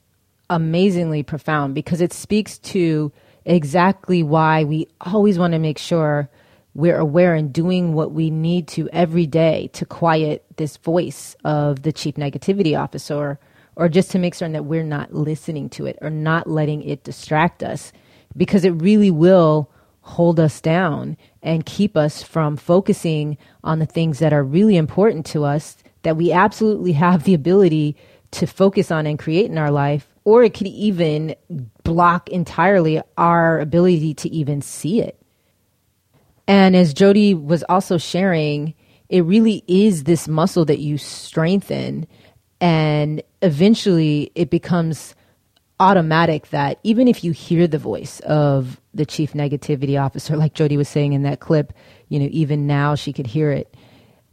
amazingly 0.50 1.22
profound 1.22 1.74
because 1.74 2.02
it 2.02 2.12
speaks 2.12 2.58
to 2.58 3.10
exactly 3.46 4.22
why 4.22 4.64
we 4.64 4.86
always 5.00 5.38
want 5.38 5.52
to 5.52 5.58
make 5.58 5.78
sure 5.78 6.28
we're 6.74 6.98
aware 6.98 7.34
and 7.34 7.52
doing 7.52 7.94
what 7.94 8.12
we 8.12 8.30
need 8.30 8.68
to 8.68 8.88
every 8.92 9.26
day 9.26 9.70
to 9.72 9.86
quiet 9.86 10.44
this 10.56 10.76
voice 10.76 11.36
of 11.44 11.82
the 11.82 11.92
chief 11.92 12.16
negativity 12.16 12.78
officer 12.78 13.38
or, 13.76 13.88
just 13.88 14.10
to 14.10 14.18
make 14.18 14.34
certain 14.34 14.52
that 14.52 14.66
we're 14.66 14.84
not 14.84 15.14
listening 15.14 15.70
to 15.70 15.86
it 15.86 15.96
or 16.02 16.10
not 16.10 16.48
letting 16.48 16.82
it 16.82 17.02
distract 17.04 17.62
us 17.62 17.92
because 18.36 18.64
it 18.64 18.70
really 18.70 19.10
will 19.10 19.70
hold 20.02 20.38
us 20.38 20.60
down 20.60 21.16
and 21.42 21.64
keep 21.64 21.96
us 21.96 22.22
from 22.22 22.56
focusing 22.56 23.38
on 23.64 23.78
the 23.78 23.86
things 23.86 24.18
that 24.18 24.32
are 24.32 24.44
really 24.44 24.76
important 24.76 25.24
to 25.24 25.44
us 25.44 25.76
that 26.02 26.16
we 26.16 26.32
absolutely 26.32 26.92
have 26.92 27.24
the 27.24 27.34
ability 27.34 27.96
to 28.32 28.46
focus 28.46 28.90
on 28.90 29.06
and 29.06 29.18
create 29.18 29.46
in 29.50 29.56
our 29.58 29.70
life 29.70 30.09
or 30.24 30.42
it 30.42 30.54
could 30.54 30.66
even 30.66 31.34
block 31.82 32.28
entirely 32.28 33.00
our 33.16 33.60
ability 33.60 34.14
to 34.14 34.28
even 34.28 34.60
see 34.60 35.00
it 35.00 35.20
and 36.50 36.74
as 36.74 36.92
Jody 36.92 37.32
was 37.32 37.62
also 37.68 37.96
sharing, 37.96 38.74
it 39.08 39.20
really 39.20 39.62
is 39.68 40.02
this 40.02 40.26
muscle 40.26 40.64
that 40.64 40.80
you 40.80 40.98
strengthen. 40.98 42.08
And 42.60 43.22
eventually 43.40 44.32
it 44.34 44.50
becomes 44.50 45.14
automatic 45.78 46.50
that 46.50 46.80
even 46.82 47.06
if 47.06 47.22
you 47.22 47.30
hear 47.30 47.68
the 47.68 47.78
voice 47.78 48.18
of 48.26 48.80
the 48.92 49.06
chief 49.06 49.32
negativity 49.32 49.96
officer, 49.96 50.36
like 50.36 50.54
Jody 50.54 50.76
was 50.76 50.88
saying 50.88 51.12
in 51.12 51.22
that 51.22 51.38
clip, 51.38 51.72
you 52.08 52.18
know, 52.18 52.28
even 52.32 52.66
now 52.66 52.96
she 52.96 53.12
could 53.12 53.28
hear 53.28 53.52
it. 53.52 53.72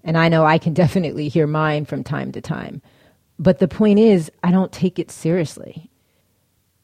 And 0.03 0.17
I 0.17 0.27
know 0.27 0.43
I 0.43 0.57
can 0.57 0.73
definitely 0.83 1.29
hear 1.29 1.45
mine 1.45 1.85
from 1.85 2.03
time 2.03 2.31
to 2.31 2.41
time. 2.41 2.81
But 3.39 3.59
the 3.59 3.67
point 3.67 3.99
is, 3.99 4.31
I 4.43 4.51
don't 4.51 4.71
take 4.71 4.99
it 4.99 5.11
seriously. 5.11 5.89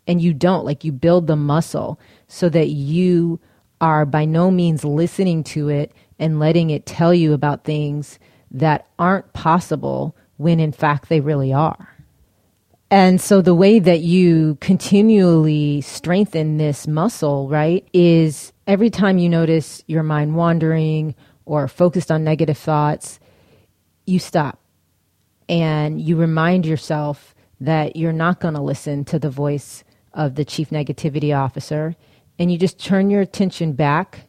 And 0.05 0.21
you 0.21 0.33
don't. 0.33 0.65
Like, 0.65 0.83
you 0.83 0.91
build 0.91 1.27
the 1.27 1.35
muscle 1.35 1.99
so 2.27 2.49
that 2.49 2.69
you 2.69 3.39
are 3.79 4.05
by 4.05 4.25
no 4.25 4.51
means 4.51 4.83
listening 4.85 5.43
to 5.43 5.69
it 5.69 5.91
and 6.19 6.39
letting 6.39 6.69
it 6.69 6.85
tell 6.85 7.13
you 7.13 7.33
about 7.33 7.63
things 7.63 8.19
that 8.51 8.87
aren't 8.99 9.33
possible 9.33 10.15
when 10.37 10.59
in 10.59 10.71
fact 10.71 11.09
they 11.09 11.19
really 11.19 11.51
are. 11.51 11.89
And 12.91 13.19
so 13.19 13.41
the 13.41 13.55
way 13.55 13.79
that 13.79 14.01
you 14.01 14.57
continually 14.61 15.81
strengthen 15.81 16.57
this 16.57 16.87
muscle, 16.87 17.49
right, 17.49 17.87
is 17.91 18.53
every 18.67 18.91
time 18.91 19.17
you 19.17 19.29
notice 19.29 19.83
your 19.87 20.03
mind 20.03 20.35
wandering 20.35 21.15
or 21.45 21.67
focused 21.67 22.11
on 22.11 22.23
negative 22.23 22.57
thoughts, 22.57 23.19
you 24.05 24.19
stop 24.19 24.59
and 25.49 26.01
you 26.01 26.15
remind 26.15 26.65
yourself 26.65 27.35
that 27.59 27.95
you're 27.95 28.13
not 28.13 28.39
going 28.39 28.53
to 28.53 28.61
listen 28.61 29.05
to 29.05 29.19
the 29.19 29.29
voice 29.29 29.83
of 30.13 30.35
the 30.35 30.45
chief 30.45 30.69
negativity 30.69 31.35
officer 31.35 31.95
and 32.39 32.51
you 32.51 32.57
just 32.57 32.79
turn 32.79 33.09
your 33.09 33.21
attention 33.21 33.73
back 33.73 34.27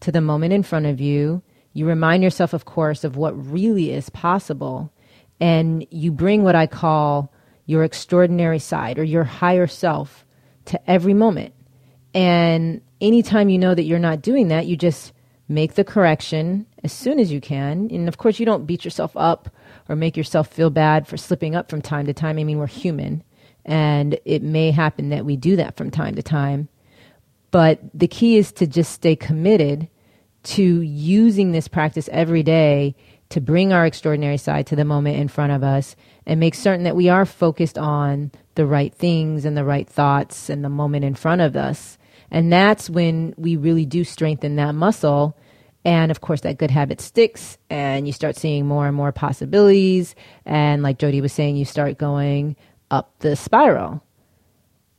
to 0.00 0.10
the 0.10 0.20
moment 0.20 0.52
in 0.52 0.62
front 0.62 0.86
of 0.86 1.00
you. 1.00 1.42
You 1.74 1.86
remind 1.86 2.22
yourself, 2.22 2.52
of 2.52 2.64
course, 2.64 3.04
of 3.04 3.16
what 3.16 3.32
really 3.50 3.92
is 3.92 4.10
possible. 4.10 4.92
And 5.40 5.86
you 5.90 6.12
bring 6.12 6.42
what 6.42 6.54
I 6.54 6.66
call 6.66 7.32
your 7.66 7.84
extraordinary 7.84 8.58
side 8.58 8.98
or 8.98 9.04
your 9.04 9.24
higher 9.24 9.66
self 9.66 10.24
to 10.66 10.90
every 10.90 11.14
moment. 11.14 11.54
And 12.14 12.80
anytime 13.00 13.48
you 13.48 13.58
know 13.58 13.74
that 13.74 13.84
you're 13.84 13.98
not 13.98 14.22
doing 14.22 14.48
that, 14.48 14.66
you 14.66 14.76
just 14.76 15.12
make 15.48 15.74
the 15.74 15.84
correction 15.84 16.66
as 16.82 16.92
soon 16.92 17.18
as 17.18 17.30
you 17.30 17.40
can. 17.40 17.88
And 17.90 18.08
of 18.08 18.18
course, 18.18 18.38
you 18.38 18.46
don't 18.46 18.66
beat 18.66 18.84
yourself 18.84 19.16
up 19.16 19.50
or 19.88 19.96
make 19.96 20.16
yourself 20.16 20.48
feel 20.48 20.70
bad 20.70 21.06
for 21.06 21.16
slipping 21.16 21.54
up 21.54 21.68
from 21.68 21.82
time 21.82 22.06
to 22.06 22.14
time. 22.14 22.38
I 22.38 22.44
mean, 22.44 22.58
we're 22.58 22.66
human. 22.66 23.22
And 23.64 24.18
it 24.24 24.42
may 24.42 24.70
happen 24.70 25.10
that 25.10 25.24
we 25.24 25.36
do 25.36 25.56
that 25.56 25.76
from 25.76 25.90
time 25.90 26.14
to 26.16 26.22
time. 26.22 26.68
But 27.50 27.80
the 27.94 28.08
key 28.08 28.36
is 28.36 28.52
to 28.52 28.66
just 28.66 28.92
stay 28.92 29.14
committed 29.14 29.88
to 30.44 30.62
using 30.80 31.52
this 31.52 31.68
practice 31.68 32.08
every 32.12 32.42
day 32.42 32.96
to 33.28 33.40
bring 33.40 33.72
our 33.72 33.86
extraordinary 33.86 34.36
side 34.36 34.66
to 34.66 34.76
the 34.76 34.84
moment 34.84 35.18
in 35.18 35.28
front 35.28 35.52
of 35.52 35.62
us 35.62 35.96
and 36.26 36.40
make 36.40 36.54
certain 36.54 36.84
that 36.84 36.96
we 36.96 37.08
are 37.08 37.24
focused 37.24 37.78
on 37.78 38.30
the 38.56 38.66
right 38.66 38.92
things 38.92 39.44
and 39.44 39.56
the 39.56 39.64
right 39.64 39.88
thoughts 39.88 40.50
and 40.50 40.64
the 40.64 40.68
moment 40.68 41.04
in 41.04 41.14
front 41.14 41.40
of 41.40 41.56
us. 41.56 41.96
And 42.30 42.52
that's 42.52 42.90
when 42.90 43.34
we 43.36 43.56
really 43.56 43.86
do 43.86 44.04
strengthen 44.04 44.56
that 44.56 44.74
muscle. 44.74 45.36
And 45.84 46.10
of 46.10 46.20
course, 46.20 46.42
that 46.42 46.58
good 46.58 46.70
habit 46.70 47.00
sticks, 47.00 47.58
and 47.68 48.06
you 48.06 48.12
start 48.12 48.36
seeing 48.36 48.66
more 48.66 48.86
and 48.86 48.96
more 48.96 49.12
possibilities. 49.12 50.14
And 50.46 50.82
like 50.82 50.98
Jody 50.98 51.20
was 51.20 51.32
saying, 51.32 51.56
you 51.56 51.64
start 51.64 51.98
going 51.98 52.56
up 52.90 53.12
the 53.18 53.34
spiral. 53.34 54.02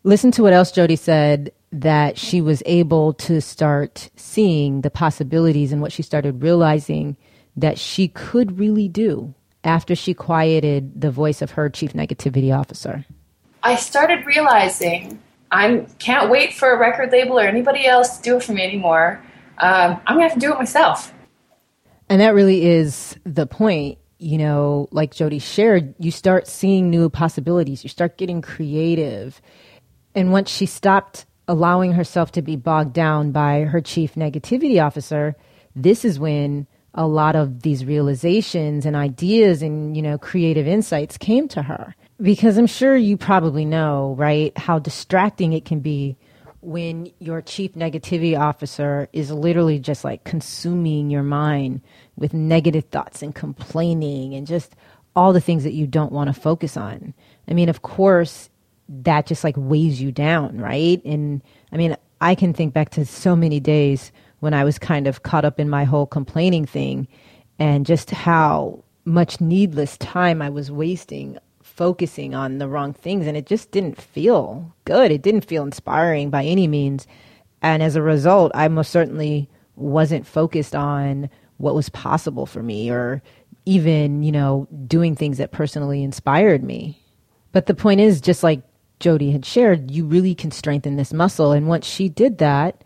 Listen 0.04 0.32
to 0.32 0.44
what 0.44 0.52
else 0.52 0.72
Jody 0.72 0.98
said 0.98 1.54
that 1.72 2.18
she 2.18 2.42
was 2.42 2.62
able 2.66 3.14
to 3.14 3.40
start 3.40 4.10
seeing 4.16 4.82
the 4.82 4.92
possibilities 4.92 5.72
and 5.72 5.82
what 5.82 5.92
she 5.92 6.04
started 6.04 6.44
realizing 6.44 7.16
that 7.56 7.80
she 7.80 8.10
could 8.10 8.60
really 8.60 8.88
do 8.88 9.34
after 9.64 9.96
she 9.96 10.14
quieted 10.14 11.00
the 11.00 11.10
voice 11.12 11.42
of 11.42 11.52
her 11.52 11.70
chief 11.70 11.94
negativity 11.94 12.56
officer. 12.56 13.06
I 13.64 13.76
started 13.76 14.26
realizing 14.26 15.22
I 15.52 15.86
can't 16.00 16.30
wait 16.30 16.54
for 16.54 16.74
a 16.74 16.78
record 16.78 17.12
label 17.12 17.40
or 17.40 17.44
anybody 17.44 17.86
else 17.86 18.18
to 18.18 18.24
do 18.24 18.38
it 18.38 18.44
for 18.44 18.52
me 18.52 18.64
anymore. 18.64 19.24
Um, 19.60 20.00
I'm 20.06 20.16
gonna 20.16 20.24
have 20.24 20.34
to 20.34 20.40
do 20.40 20.52
it 20.52 20.58
myself. 20.58 21.14
And 22.10 22.22
that 22.22 22.34
really 22.34 22.66
is 22.66 23.18
the 23.24 23.46
point. 23.46 23.98
You 24.20 24.38
know, 24.38 24.88
like 24.92 25.14
Jody 25.14 25.40
shared, 25.40 25.96
you 26.00 26.10
start 26.10 26.48
seeing 26.48 26.90
new 26.90 27.10
possibilities. 27.10 27.84
You 27.84 27.90
start 27.90 28.18
getting 28.18 28.42
creative. 28.42 29.42
And 30.16 30.32
once 30.32 30.50
she 30.50 30.66
stopped 30.66 31.26
allowing 31.48 31.92
herself 31.92 32.32
to 32.34 32.42
be 32.42 32.56
bogged 32.56 32.94
down 32.94 33.32
by 33.32 33.62
her 33.62 33.82
chief 33.82 34.16
negativity 34.16 34.82
officer, 34.84 35.36
this 35.76 36.06
is 36.06 36.20
when 36.20 36.68
a 36.94 37.08
lot 37.08 37.36
of 37.36 37.64
these 37.64 37.84
realizations 37.84 38.86
and 38.86 38.96
ideas 38.96 39.62
and, 39.62 39.96
you 39.96 40.02
know, 40.02 40.18
creative 40.18 40.68
insights 40.68 41.18
came 41.18 41.48
to 41.50 41.64
her. 41.64 41.96
Because 42.22 42.58
I'm 42.58 42.68
sure 42.68 42.96
you 42.96 43.18
probably 43.18 43.66
know, 43.66 44.16
right, 44.18 44.56
how 44.58 44.80
distracting 44.80 45.54
it 45.54 45.66
can 45.66 45.80
be 45.80 46.16
when 46.64 47.12
your 47.20 47.42
chief 47.42 47.74
negativity 47.74 48.40
officer 48.40 49.10
is 49.14 49.32
literally 49.32 49.80
just 49.80 50.04
like 50.04 50.24
consuming 50.24 51.10
your 51.10 51.24
mind 51.24 51.82
with 52.16 52.34
negative 52.34 52.86
thoughts 52.86 53.22
and 53.22 53.36
complaining 53.36 54.34
and 54.34 54.48
just 54.48 54.76
all 55.16 55.34
the 55.34 55.42
things 55.42 55.64
that 55.64 55.74
you 55.74 55.86
don't 55.86 56.12
want 56.12 56.34
to 56.34 56.40
focus 56.40 56.78
on. 56.78 57.14
I 57.48 57.54
mean, 57.54 57.70
of 57.70 57.82
course, 57.82 58.50
that 58.90 59.26
just 59.26 59.44
like 59.44 59.56
weighs 59.58 60.02
you 60.02 60.12
down, 60.12 60.58
right? 60.58 61.04
And 61.06 61.42
I 61.72 61.78
mean, 61.78 61.96
I 62.22 62.36
can 62.36 62.54
think 62.54 62.74
back 62.74 62.90
to 62.92 63.06
so 63.06 63.36
many 63.36 63.60
days 63.60 64.12
when 64.40 64.54
I 64.54 64.64
was 64.64 64.80
kind 64.80 65.08
of 65.08 65.24
caught 65.24 65.46
up 65.46 65.60
in 65.60 65.70
my 65.70 65.84
whole 65.84 66.06
complaining 66.06 66.66
thing 66.66 67.08
and 67.60 67.86
just 67.86 68.12
how 68.12 68.84
much 69.06 69.42
needless 69.42 69.98
time 69.98 70.42
I 70.42 70.50
was 70.50 70.72
wasting 70.72 71.38
focusing 71.76 72.36
on 72.36 72.60
the 72.60 72.68
wrong 72.68 72.94
things 72.94 73.26
and 73.26 73.36
it 73.36 73.48
just 73.48 73.72
didn't 73.72 74.00
feel 74.00 74.74
good. 74.86 75.12
It 75.12 75.24
didn't 75.24 75.46
feel 75.46 75.64
inspiring 75.64 76.30
by 76.30 76.44
any 76.46 76.68
means. 76.68 77.08
And 77.62 77.82
as 77.82 77.96
a 77.96 78.02
result, 78.02 78.52
I 78.54 78.68
most 78.68 78.92
certainly 78.92 79.50
wasn't 79.76 80.28
focused 80.28 80.76
on 80.76 81.30
what 81.58 81.74
was 81.74 81.90
possible 81.90 82.46
for 82.46 82.62
me 82.62 82.92
or 82.92 83.24
even, 83.66 84.22
you 84.22 84.32
know, 84.32 84.68
doing 84.86 85.16
things 85.16 85.38
that 85.40 85.52
personally 85.52 86.04
inspired 86.04 86.64
me. 86.64 87.02
But 87.52 87.66
the 87.66 87.74
point 87.74 88.02
is, 88.02 88.22
just 88.22 88.44
like 88.44 88.62
Jody 89.00 89.32
had 89.32 89.46
shared, 89.46 89.90
you 89.90 90.06
really 90.06 90.36
can 90.36 90.52
strengthen 90.52 90.96
this 90.96 91.14
muscle. 91.14 91.54
And 91.54 91.68
once 91.68 91.88
she 91.88 92.08
did 92.08 92.38
that, 92.38 92.84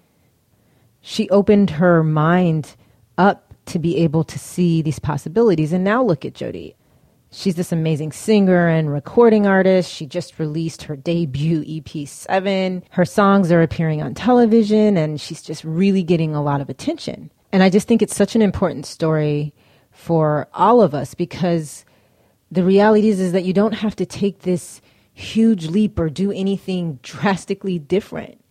she 1.01 1.29
opened 1.29 1.71
her 1.71 2.03
mind 2.03 2.75
up 3.17 3.53
to 3.65 3.79
be 3.79 3.97
able 3.97 4.23
to 4.25 4.39
see 4.39 4.81
these 4.81 4.99
possibilities. 4.99 5.73
And 5.73 5.83
now 5.83 6.03
look 6.03 6.23
at 6.23 6.35
Jody. 6.35 6.75
She's 7.29 7.55
this 7.55 7.73
amazing 7.73 8.13
singer 8.13 8.69
and 8.69 8.91
recording 8.91 9.45
artist. 9.45 9.91
She 9.91 10.05
just 10.05 10.39
released 10.39 10.83
her 10.83 10.95
debut 10.95 11.63
EP7. 11.65 12.83
Her 12.91 13.05
songs 13.05 13.51
are 13.51 13.61
appearing 13.61 14.01
on 14.01 14.13
television, 14.13 14.95
and 14.95 15.19
she's 15.19 15.41
just 15.41 15.63
really 15.65 16.03
getting 16.03 16.33
a 16.33 16.41
lot 16.41 16.61
of 16.61 16.69
attention. 16.69 17.29
And 17.51 17.63
I 17.63 17.69
just 17.69 17.87
think 17.87 18.01
it's 18.01 18.15
such 18.15 18.35
an 18.35 18.41
important 18.41 18.85
story 18.85 19.53
for 19.91 20.47
all 20.53 20.81
of 20.81 20.93
us 20.93 21.15
because 21.15 21.83
the 22.49 22.63
reality 22.63 23.09
is, 23.09 23.19
is 23.19 23.33
that 23.33 23.43
you 23.43 23.51
don't 23.51 23.73
have 23.73 23.95
to 23.97 24.05
take 24.05 24.39
this 24.39 24.81
huge 25.13 25.67
leap 25.67 25.99
or 25.99 26.09
do 26.09 26.31
anything 26.31 26.99
drastically 27.01 27.77
different. 27.77 28.41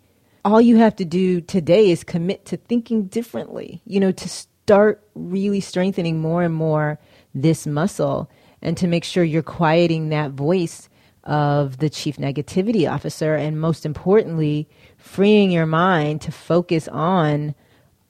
All 0.45 0.61
you 0.61 0.77
have 0.77 0.97
to 0.97 1.05
do 1.05 1.41
today 1.41 1.91
is 1.91 2.05
commit 2.05 2.45
to 2.47 2.59
thinking 2.59 3.07
differently, 3.07 3.81
you 3.87 4.01
know, 4.01 4.13
to 4.13 4.29
start 4.29 5.03
really 5.15 5.61
strengthening 5.61 6.21
more 6.21 6.43
and 6.43 6.55
more 6.55 6.99
this 7.35 7.67
muscle 7.67 8.31
and 8.67 8.77
to 8.77 8.89
make 8.89 9.05
sure 9.05 9.23
you're 9.23 9.43
quieting 9.43 10.09
that 10.09 10.33
voice 10.33 10.89
of 11.23 11.79
the 11.79 11.89
chief 11.89 12.17
negativity 12.17 12.91
officer 12.91 13.37
and 13.37 13.61
most 13.61 13.87
importantly 13.87 14.69
freeing 14.99 15.53
your 15.53 15.67
mind 15.67 16.21
to 16.21 16.33
focus 16.33 16.89
on 16.89 17.55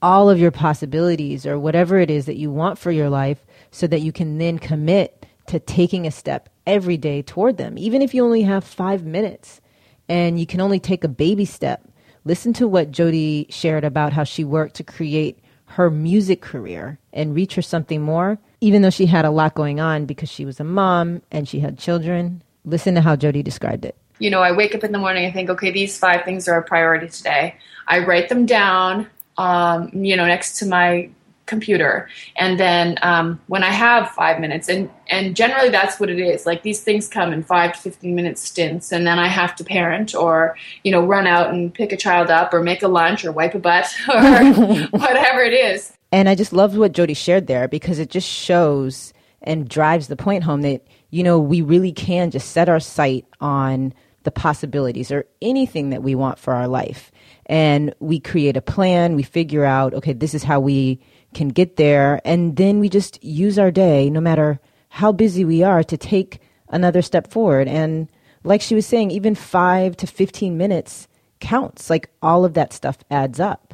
all 0.01 0.29
of 0.29 0.39
your 0.39 0.51
possibilities 0.51 1.45
or 1.45 1.59
whatever 1.59 1.99
it 1.99 2.09
is 2.09 2.25
that 2.25 2.37
you 2.37 2.51
want 2.51 2.77
for 2.77 2.91
your 2.91 3.09
life 3.09 3.45
so 3.69 3.85
that 3.85 4.01
you 4.01 4.11
can 4.11 4.39
then 4.39 4.57
commit 4.57 5.27
to 5.45 5.59
taking 5.59 6.07
a 6.07 6.11
step 6.11 6.49
every 6.65 6.97
day 6.97 7.21
toward 7.21 7.57
them. 7.57 7.77
Even 7.77 8.01
if 8.01 8.13
you 8.13 8.25
only 8.25 8.41
have 8.41 8.63
5 8.63 9.05
minutes 9.05 9.61
and 10.09 10.39
you 10.39 10.47
can 10.47 10.59
only 10.59 10.79
take 10.79 11.03
a 11.03 11.07
baby 11.07 11.45
step 11.45 11.87
listen 12.27 12.51
to 12.51 12.67
what 12.67 12.91
Jody 12.91 13.47
shared 13.49 13.85
about 13.85 14.11
how 14.11 14.25
she 14.25 14.43
worked 14.43 14.75
to 14.75 14.83
create 14.83 15.39
her 15.67 15.89
music 15.89 16.41
career 16.41 16.99
and 17.13 17.35
reach 17.35 17.55
her 17.55 17.61
something 17.61 18.01
more 18.01 18.39
even 18.61 18.81
though 18.81 18.89
she 18.89 19.05
had 19.05 19.25
a 19.25 19.29
lot 19.29 19.53
going 19.53 19.79
on 19.79 20.05
because 20.05 20.29
she 20.29 20.45
was 20.45 20.59
a 20.59 20.63
mom 20.63 21.21
and 21.31 21.47
she 21.47 21.59
had 21.59 21.77
children. 21.77 22.41
Listen 22.65 22.95
to 22.95 23.01
how 23.01 23.15
Jody 23.15 23.43
described 23.43 23.85
it. 23.85 23.95
You 24.19 24.29
know, 24.31 24.41
I 24.41 24.51
wake 24.51 24.73
up 24.73 24.83
in 24.83 24.91
the 24.91 24.97
morning 24.97 25.25
I 25.25 25.31
think, 25.31 25.49
okay, 25.49 25.71
these 25.71 25.97
five 25.97 26.25
things 26.25 26.47
are 26.47 26.57
a 26.57 26.63
priority 26.63 27.07
today. 27.07 27.55
I 27.87 27.99
write 27.99 28.29
them 28.29 28.45
down, 28.45 29.07
um, 29.37 29.91
you 29.93 30.15
know, 30.15 30.25
next 30.25 30.57
to 30.59 30.65
my 30.65 31.09
computer. 31.47 32.07
And 32.35 32.59
then 32.59 32.97
um, 33.01 33.39
when 33.47 33.63
i 33.63 33.69
have 33.69 34.09
five 34.11 34.39
minutes 34.39 34.69
and 34.69 34.89
and 35.09 35.35
generally 35.35 35.69
that's 35.69 35.99
what 35.99 36.09
it 36.09 36.19
is. 36.19 36.45
Like 36.45 36.63
these 36.63 36.81
things 36.81 37.07
come 37.07 37.33
in 37.33 37.43
five 37.43 37.73
to 37.73 37.79
15 37.79 38.13
minute 38.13 38.37
stints 38.37 38.91
and 38.91 39.07
then 39.07 39.17
i 39.19 39.27
have 39.27 39.55
to 39.55 39.63
parent 39.63 40.13
or 40.13 40.55
you 40.83 40.91
know 40.91 41.05
run 41.05 41.25
out 41.27 41.49
and 41.49 41.73
pick 41.73 41.91
a 41.91 41.97
child 41.97 42.29
up 42.29 42.53
or 42.53 42.61
make 42.61 42.83
a 42.83 42.87
lunch 42.87 43.25
or 43.25 43.31
wipe 43.31 43.55
a 43.55 43.59
butt 43.59 43.93
or 44.09 44.43
whatever 44.91 45.41
it 45.41 45.53
is. 45.53 45.93
And 46.11 46.29
I 46.29 46.35
just 46.35 46.53
loved 46.53 46.77
what 46.77 46.93
Jody 46.93 47.13
shared 47.13 47.47
there 47.47 47.67
because 47.67 47.99
it 47.99 48.09
just 48.09 48.27
shows 48.27 49.13
and 49.41 49.67
drives 49.67 50.07
the 50.07 50.15
point 50.15 50.43
home 50.43 50.61
that, 50.61 50.85
you 51.09 51.23
know, 51.23 51.39
we 51.39 51.61
really 51.61 51.91
can 51.91 52.31
just 52.31 52.51
set 52.51 52.69
our 52.69 52.79
sight 52.79 53.25
on 53.39 53.93
the 54.23 54.31
possibilities 54.31 55.11
or 55.11 55.25
anything 55.41 55.89
that 55.89 56.03
we 56.03 56.15
want 56.15 56.39
for 56.39 56.53
our 56.53 56.67
life. 56.67 57.11
And 57.45 57.93
we 57.99 58.19
create 58.19 58.57
a 58.57 58.61
plan, 58.61 59.15
we 59.15 59.23
figure 59.23 59.63
out, 59.63 59.93
okay, 59.93 60.13
this 60.13 60.33
is 60.33 60.43
how 60.43 60.59
we 60.59 60.99
can 61.33 61.49
get 61.49 61.75
there. 61.75 62.21
And 62.25 62.55
then 62.55 62.79
we 62.79 62.89
just 62.89 63.23
use 63.23 63.59
our 63.59 63.71
day, 63.71 64.09
no 64.09 64.21
matter 64.21 64.59
how 64.89 65.11
busy 65.11 65.45
we 65.45 65.63
are, 65.63 65.83
to 65.83 65.97
take 65.97 66.39
another 66.69 67.01
step 67.01 67.31
forward. 67.31 67.67
And 67.67 68.09
like 68.43 68.61
she 68.61 68.75
was 68.75 68.85
saying, 68.85 69.11
even 69.11 69.35
five 69.35 69.97
to 69.97 70.07
15 70.07 70.57
minutes 70.57 71.07
counts. 71.39 71.89
Like 71.89 72.09
all 72.21 72.45
of 72.45 72.53
that 72.55 72.73
stuff 72.73 72.97
adds 73.11 73.39
up. 73.39 73.73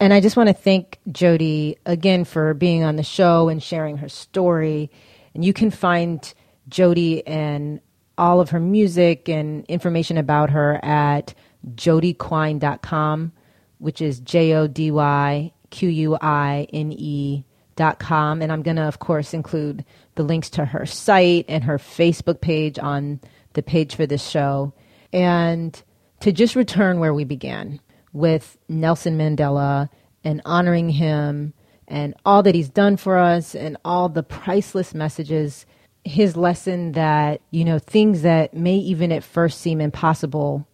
And 0.00 0.14
I 0.14 0.20
just 0.20 0.36
want 0.36 0.48
to 0.48 0.54
thank 0.54 0.98
Jody 1.10 1.76
again 1.84 2.24
for 2.24 2.54
being 2.54 2.84
on 2.84 2.96
the 2.96 3.02
show 3.02 3.48
and 3.48 3.62
sharing 3.62 3.96
her 3.98 4.08
story. 4.08 4.90
And 5.34 5.44
you 5.44 5.52
can 5.52 5.70
find 5.70 6.32
Jody 6.68 7.26
and 7.26 7.80
all 8.16 8.40
of 8.40 8.50
her 8.50 8.60
music 8.60 9.28
and 9.28 9.64
information 9.66 10.16
about 10.16 10.50
her 10.50 10.82
at 10.84 11.34
jodyquine.com, 11.74 13.32
which 13.78 14.00
is 14.00 14.20
J 14.20 14.54
O 14.54 14.66
D 14.66 14.90
Y 14.90 15.52
Q 15.70 15.88
U 15.88 16.18
I 16.20 16.66
N 16.72 16.92
E 16.92 17.44
dot 17.76 17.98
com. 17.98 18.42
And 18.42 18.50
I'm 18.50 18.62
going 18.62 18.76
to, 18.76 18.82
of 18.82 18.98
course, 18.98 19.34
include 19.34 19.84
the 20.14 20.22
links 20.22 20.50
to 20.50 20.64
her 20.64 20.86
site 20.86 21.44
and 21.48 21.64
her 21.64 21.78
Facebook 21.78 22.40
page 22.40 22.78
on 22.78 23.20
the 23.52 23.62
page 23.62 23.94
for 23.94 24.06
this 24.06 24.26
show. 24.28 24.72
And 25.12 25.80
to 26.20 26.32
just 26.32 26.56
return 26.56 26.98
where 26.98 27.14
we 27.14 27.24
began 27.24 27.80
with 28.12 28.58
Nelson 28.68 29.16
Mandela 29.16 29.88
and 30.24 30.42
honoring 30.44 30.88
him 30.88 31.54
and 31.86 32.14
all 32.26 32.42
that 32.42 32.54
he's 32.54 32.68
done 32.68 32.96
for 32.96 33.16
us 33.16 33.54
and 33.54 33.76
all 33.84 34.08
the 34.08 34.22
priceless 34.22 34.94
messages. 34.94 35.64
His 36.04 36.36
lesson 36.36 36.92
that, 36.92 37.42
you 37.50 37.64
know, 37.64 37.78
things 37.78 38.22
that 38.22 38.54
may 38.54 38.76
even 38.76 39.12
at 39.12 39.24
first 39.24 39.60
seem 39.60 39.80
impossible 39.80 40.66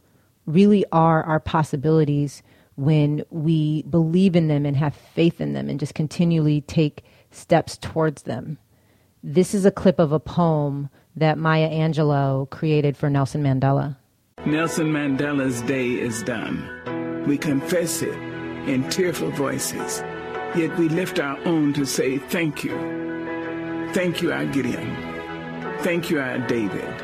really 0.46 0.84
are 0.92 1.22
our 1.24 1.40
possibilities 1.40 2.42
when 2.76 3.24
we 3.30 3.82
believe 3.82 4.34
in 4.34 4.48
them 4.48 4.66
and 4.66 4.76
have 4.76 4.94
faith 4.94 5.40
in 5.40 5.52
them 5.52 5.68
and 5.68 5.78
just 5.78 5.94
continually 5.94 6.60
take 6.62 7.04
steps 7.30 7.76
towards 7.76 8.22
them. 8.22 8.58
This 9.22 9.54
is 9.54 9.64
a 9.64 9.70
clip 9.70 9.98
of 9.98 10.12
a 10.12 10.20
poem 10.20 10.90
that 11.16 11.38
Maya 11.38 11.70
Angelou 11.70 12.50
created 12.50 12.96
for 12.96 13.08
Nelson 13.08 13.42
Mandela. 13.42 13.96
Nelson 14.44 14.92
Mandela's 14.92 15.62
day 15.62 15.92
is 15.92 16.22
done. 16.22 17.24
We 17.26 17.38
confess 17.38 18.02
it 18.02 18.14
in 18.68 18.88
tearful 18.90 19.30
voices, 19.30 20.02
yet 20.54 20.76
we 20.78 20.88
lift 20.88 21.18
our 21.18 21.38
own 21.46 21.72
to 21.74 21.86
say 21.86 22.18
thank 22.18 22.64
you. 22.64 22.76
Thank 23.94 24.20
you, 24.20 24.32
our 24.32 24.44
Gideon. 24.46 24.96
Thank 25.80 26.10
you, 26.10 26.20
our 26.20 26.38
David, 26.38 27.02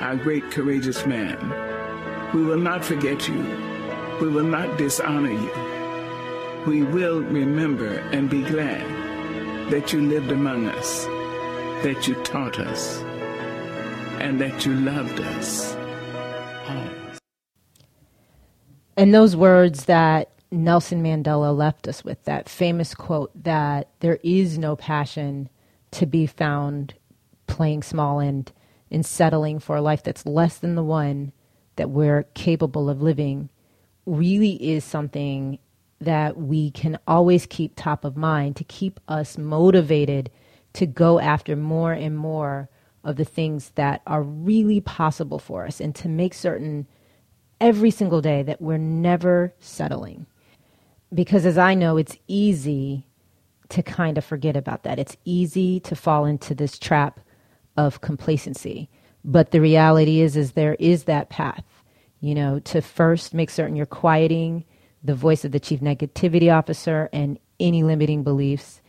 our 0.00 0.16
great 0.16 0.50
courageous 0.50 1.06
man. 1.06 1.38
We 2.32 2.42
will 2.42 2.58
not 2.58 2.84
forget 2.84 3.28
you. 3.28 3.71
We 4.22 4.28
will 4.28 4.44
not 4.44 4.78
dishonor 4.78 5.32
you. 5.32 5.50
We 6.64 6.84
will 6.84 7.22
remember 7.22 7.96
and 8.12 8.30
be 8.30 8.42
glad 8.42 8.80
that 9.72 9.92
you 9.92 10.00
lived 10.00 10.30
among 10.30 10.68
us, 10.68 11.06
that 11.82 12.06
you 12.06 12.14
taught 12.22 12.60
us, 12.60 13.00
and 14.20 14.40
that 14.40 14.64
you 14.64 14.74
loved 14.74 15.18
us. 15.18 15.74
And 18.96 19.12
those 19.12 19.34
words 19.34 19.86
that 19.86 20.30
Nelson 20.52 21.02
Mandela 21.02 21.52
left 21.52 21.88
us 21.88 22.04
with, 22.04 22.22
that 22.22 22.48
famous 22.48 22.94
quote 22.94 23.32
that 23.42 23.88
there 23.98 24.20
is 24.22 24.56
no 24.56 24.76
passion 24.76 25.48
to 25.90 26.06
be 26.06 26.26
found 26.26 26.94
playing 27.48 27.82
small 27.82 28.20
and 28.20 28.52
in 28.88 29.02
settling 29.02 29.58
for 29.58 29.74
a 29.74 29.82
life 29.82 30.04
that's 30.04 30.24
less 30.24 30.58
than 30.58 30.76
the 30.76 30.84
one 30.84 31.32
that 31.74 31.90
we're 31.90 32.22
capable 32.34 32.88
of 32.88 33.02
living, 33.02 33.48
really 34.06 34.54
is 34.62 34.84
something 34.84 35.58
that 36.00 36.36
we 36.36 36.70
can 36.72 36.98
always 37.06 37.46
keep 37.46 37.74
top 37.76 38.04
of 38.04 38.16
mind 38.16 38.56
to 38.56 38.64
keep 38.64 38.98
us 39.08 39.38
motivated 39.38 40.30
to 40.72 40.86
go 40.86 41.20
after 41.20 41.54
more 41.54 41.92
and 41.92 42.16
more 42.16 42.68
of 43.04 43.16
the 43.16 43.24
things 43.24 43.70
that 43.74 44.02
are 44.06 44.22
really 44.22 44.80
possible 44.80 45.38
for 45.38 45.66
us 45.66 45.80
and 45.80 45.94
to 45.94 46.08
make 46.08 46.34
certain 46.34 46.86
every 47.60 47.90
single 47.90 48.20
day 48.20 48.42
that 48.42 48.60
we're 48.60 48.78
never 48.78 49.54
settling. 49.60 50.26
Because 51.14 51.46
as 51.46 51.58
I 51.58 51.74
know, 51.74 51.96
it's 51.96 52.16
easy 52.26 53.06
to 53.68 53.82
kind 53.82 54.18
of 54.18 54.24
forget 54.24 54.56
about 54.56 54.82
that. 54.82 54.98
It's 54.98 55.16
easy 55.24 55.80
to 55.80 55.94
fall 55.94 56.24
into 56.24 56.54
this 56.54 56.78
trap 56.78 57.20
of 57.76 58.00
complacency. 58.00 58.88
But 59.24 59.50
the 59.50 59.60
reality 59.60 60.20
is 60.20 60.36
is 60.36 60.52
there 60.52 60.74
is 60.74 61.04
that 61.04 61.30
path, 61.30 61.62
you 62.22 62.34
know, 62.34 62.60
to 62.60 62.80
first 62.80 63.34
make 63.34 63.50
certain 63.50 63.76
you're 63.76 63.84
quieting 63.84 64.64
the 65.04 65.14
voice 65.14 65.44
of 65.44 65.52
the 65.52 65.60
chief 65.60 65.80
negativity 65.80 66.50
officer 66.50 67.10
and 67.12 67.38
any 67.58 67.82
limiting 67.82 68.22
beliefs, 68.22 68.80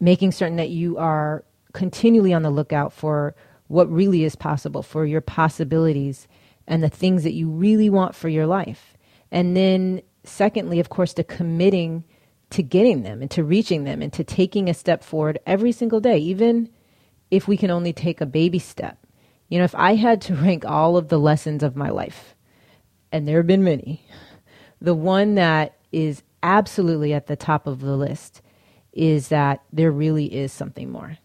making 0.00 0.32
certain 0.32 0.56
that 0.56 0.70
you 0.70 0.96
are 0.96 1.44
continually 1.74 2.32
on 2.32 2.42
the 2.42 2.50
lookout 2.50 2.92
for 2.92 3.36
what 3.68 3.88
really 3.92 4.24
is 4.24 4.34
possible, 4.34 4.82
for 4.82 5.04
your 5.04 5.20
possibilities 5.20 6.26
and 6.66 6.82
the 6.82 6.88
things 6.88 7.22
that 7.22 7.34
you 7.34 7.48
really 7.48 7.90
want 7.90 8.14
for 8.14 8.28
your 8.28 8.46
life. 8.46 8.96
And 9.30 9.56
then, 9.56 10.00
secondly, 10.24 10.80
of 10.80 10.88
course, 10.88 11.12
to 11.14 11.22
committing 11.22 12.02
to 12.50 12.62
getting 12.62 13.02
them 13.02 13.22
and 13.22 13.30
to 13.30 13.44
reaching 13.44 13.84
them 13.84 14.02
and 14.02 14.12
to 14.12 14.24
taking 14.24 14.68
a 14.68 14.74
step 14.74 15.04
forward 15.04 15.38
every 15.46 15.70
single 15.70 16.00
day, 16.00 16.18
even 16.18 16.68
if 17.30 17.46
we 17.46 17.56
can 17.56 17.70
only 17.70 17.92
take 17.92 18.20
a 18.20 18.26
baby 18.26 18.58
step, 18.58 18.98
You 19.48 19.58
know, 19.58 19.64
if 19.64 19.74
I 19.74 19.94
had 19.94 20.20
to 20.22 20.34
rank 20.46 20.64
all 20.64 20.96
of 20.96 21.08
the 21.08 21.18
lessons 21.18 21.62
of 21.62 21.76
my 21.76 21.90
life, 21.90 22.34
and 23.12 23.26
there 23.26 23.38
have 23.38 23.46
been 23.46 23.64
many, 23.64 24.04
the 24.80 24.94
one 24.94 25.34
that 25.34 25.76
is 25.92 26.22
absolutely 26.42 27.12
at 27.12 27.26
the 27.26 27.36
top 27.36 27.66
of 27.66 27.80
the 27.80 27.96
list 27.96 28.42
is 28.92 29.28
that 29.28 29.62
there 29.72 29.90
really 29.90 30.26
is 30.26 30.52
something 30.52 30.90
more. 30.90 31.16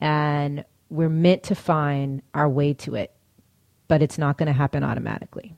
And 0.00 0.64
we're 0.88 1.08
meant 1.08 1.42
to 1.44 1.54
find 1.54 2.22
our 2.34 2.48
way 2.48 2.74
to 2.74 2.94
it, 2.94 3.12
but 3.88 4.02
it's 4.02 4.18
not 4.18 4.38
going 4.38 4.46
to 4.46 4.52
happen 4.52 4.82
automatically. 4.82 5.54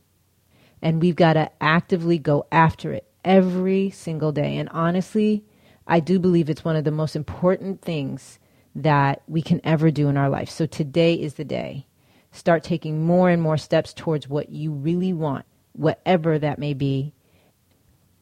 And 0.81 1.01
we've 1.01 1.17
got 1.17 1.35
to 1.35 1.51
actively 1.63 2.19
go 2.19 2.47
after 2.51 2.93
it 2.93 3.07
every 3.25 3.91
single 3.91 4.33
day. 4.33 4.57
And 4.57 4.69
honestly, 4.71 5.45
I 5.87 6.01
do 6.01 6.19
believe 6.19 6.51
it's 6.51 6.65
one 6.65 6.77
of 6.77 6.85
the 6.85 6.91
most 6.91 7.15
important 7.15 7.83
things 7.83 8.39
that 8.75 9.23
we 9.29 9.43
can 9.43 9.61
ever 9.65 9.91
do 9.91 10.09
in 10.09 10.17
our 10.17 10.29
life. 10.29 10.51
So 10.51 10.67
today 10.67 11.15
is 11.15 11.35
the 11.35 11.45
day. 11.45 11.87
Start 12.33 12.65
taking 12.65 13.05
more 13.05 13.29
and 13.29 13.41
more 13.41 13.59
steps 13.59 13.93
towards 13.93 14.29
what 14.29 14.49
you 14.49 14.73
really 14.73 15.13
want, 15.13 15.45
whatever 15.73 16.39
that 16.39 16.59
may 16.59 16.75
be. 16.75 17.13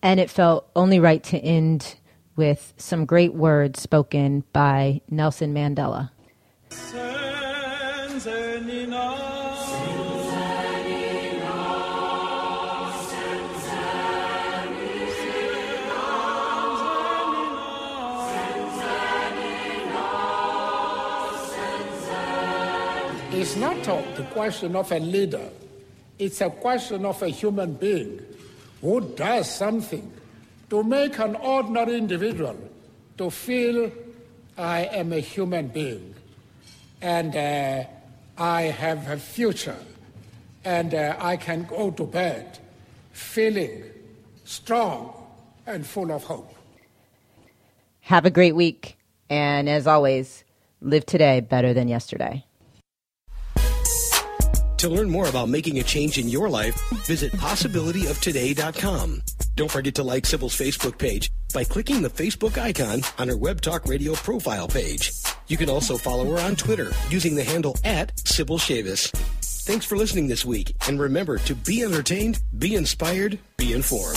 And 0.03 0.19
it 0.19 0.29
felt 0.29 0.69
only 0.75 0.99
right 0.99 1.23
to 1.25 1.39
end 1.39 1.97
with 2.37 2.75
some 2.77 3.05
great 3.05 3.35
words 3.35 3.81
spoken 3.81 4.45
by 4.53 5.01
Nelson 5.09 5.55
Mandela. 5.55 6.11
It's 23.41 23.57
not 23.57 23.83
the 23.85 24.27
question 24.35 24.77
of 24.77 24.93
a 24.93 24.99
leader. 24.99 25.49
It's 26.19 26.43
a 26.43 26.51
question 26.51 27.07
of 27.07 27.23
a 27.23 27.29
human 27.29 27.73
being 27.73 28.21
who 28.83 29.01
does 29.01 29.51
something 29.51 30.13
to 30.69 30.83
make 30.83 31.19
an 31.19 31.37
ordinary 31.37 31.97
individual 31.97 32.59
to 33.17 33.31
feel 33.31 33.91
I 34.59 34.81
am 34.93 35.15
a 35.15 35.21
human 35.21 35.69
being 35.69 36.15
and 37.01 37.35
uh, 37.35 37.85
I 38.37 38.63
have 38.65 39.09
a 39.09 39.17
future 39.17 39.83
and 40.63 40.93
uh, 40.95 41.17
I 41.19 41.39
can 41.39 41.63
go 41.65 41.91
to 41.93 42.05
bed 42.05 42.59
feeling 43.13 43.85
strong 44.45 45.15
and 45.67 45.87
full 45.87 46.13
of 46.13 46.25
hope. 46.25 46.55
Have 48.01 48.27
a 48.27 48.31
great 48.31 48.55
week. 48.55 48.99
And 49.31 49.67
as 49.67 49.87
always, 49.87 50.45
live 50.83 51.07
today 51.07 51.41
better 51.41 51.73
than 51.73 51.89
yesterday. 51.89 52.45
To 54.81 54.89
learn 54.89 55.11
more 55.11 55.29
about 55.29 55.51
making 55.51 55.79
a 55.79 55.83
change 55.83 56.17
in 56.17 56.27
your 56.27 56.49
life, 56.49 56.75
visit 57.05 57.33
possibilityoftoday.com. 57.33 59.23
Don't 59.55 59.71
forget 59.71 59.95
to 59.97 60.03
like 60.03 60.25
Sybil's 60.25 60.57
Facebook 60.57 60.97
page 60.97 61.31
by 61.53 61.65
clicking 61.65 62.01
the 62.01 62.09
Facebook 62.09 62.57
icon 62.57 63.03
on 63.19 63.29
her 63.29 63.37
Web 63.37 63.61
Talk 63.61 63.85
Radio 63.85 64.15
profile 64.15 64.69
page. 64.69 65.13
You 65.49 65.59
can 65.59 65.69
also 65.69 65.99
follow 65.99 66.25
her 66.35 66.39
on 66.41 66.57
Twitter 66.57 66.93
using 67.11 67.35
the 67.35 67.45
handle 67.45 67.77
at 67.85 68.19
Sybil 68.27 68.59
Chavis. 68.59 69.11
Thanks 69.67 69.85
for 69.85 69.99
listening 69.99 70.29
this 70.29 70.47
week, 70.47 70.75
and 70.89 70.99
remember 70.99 71.37
to 71.37 71.55
be 71.55 71.83
entertained, 71.83 72.41
be 72.57 72.75
inspired, 72.75 73.39
be 73.59 73.75
informed. 73.75 74.17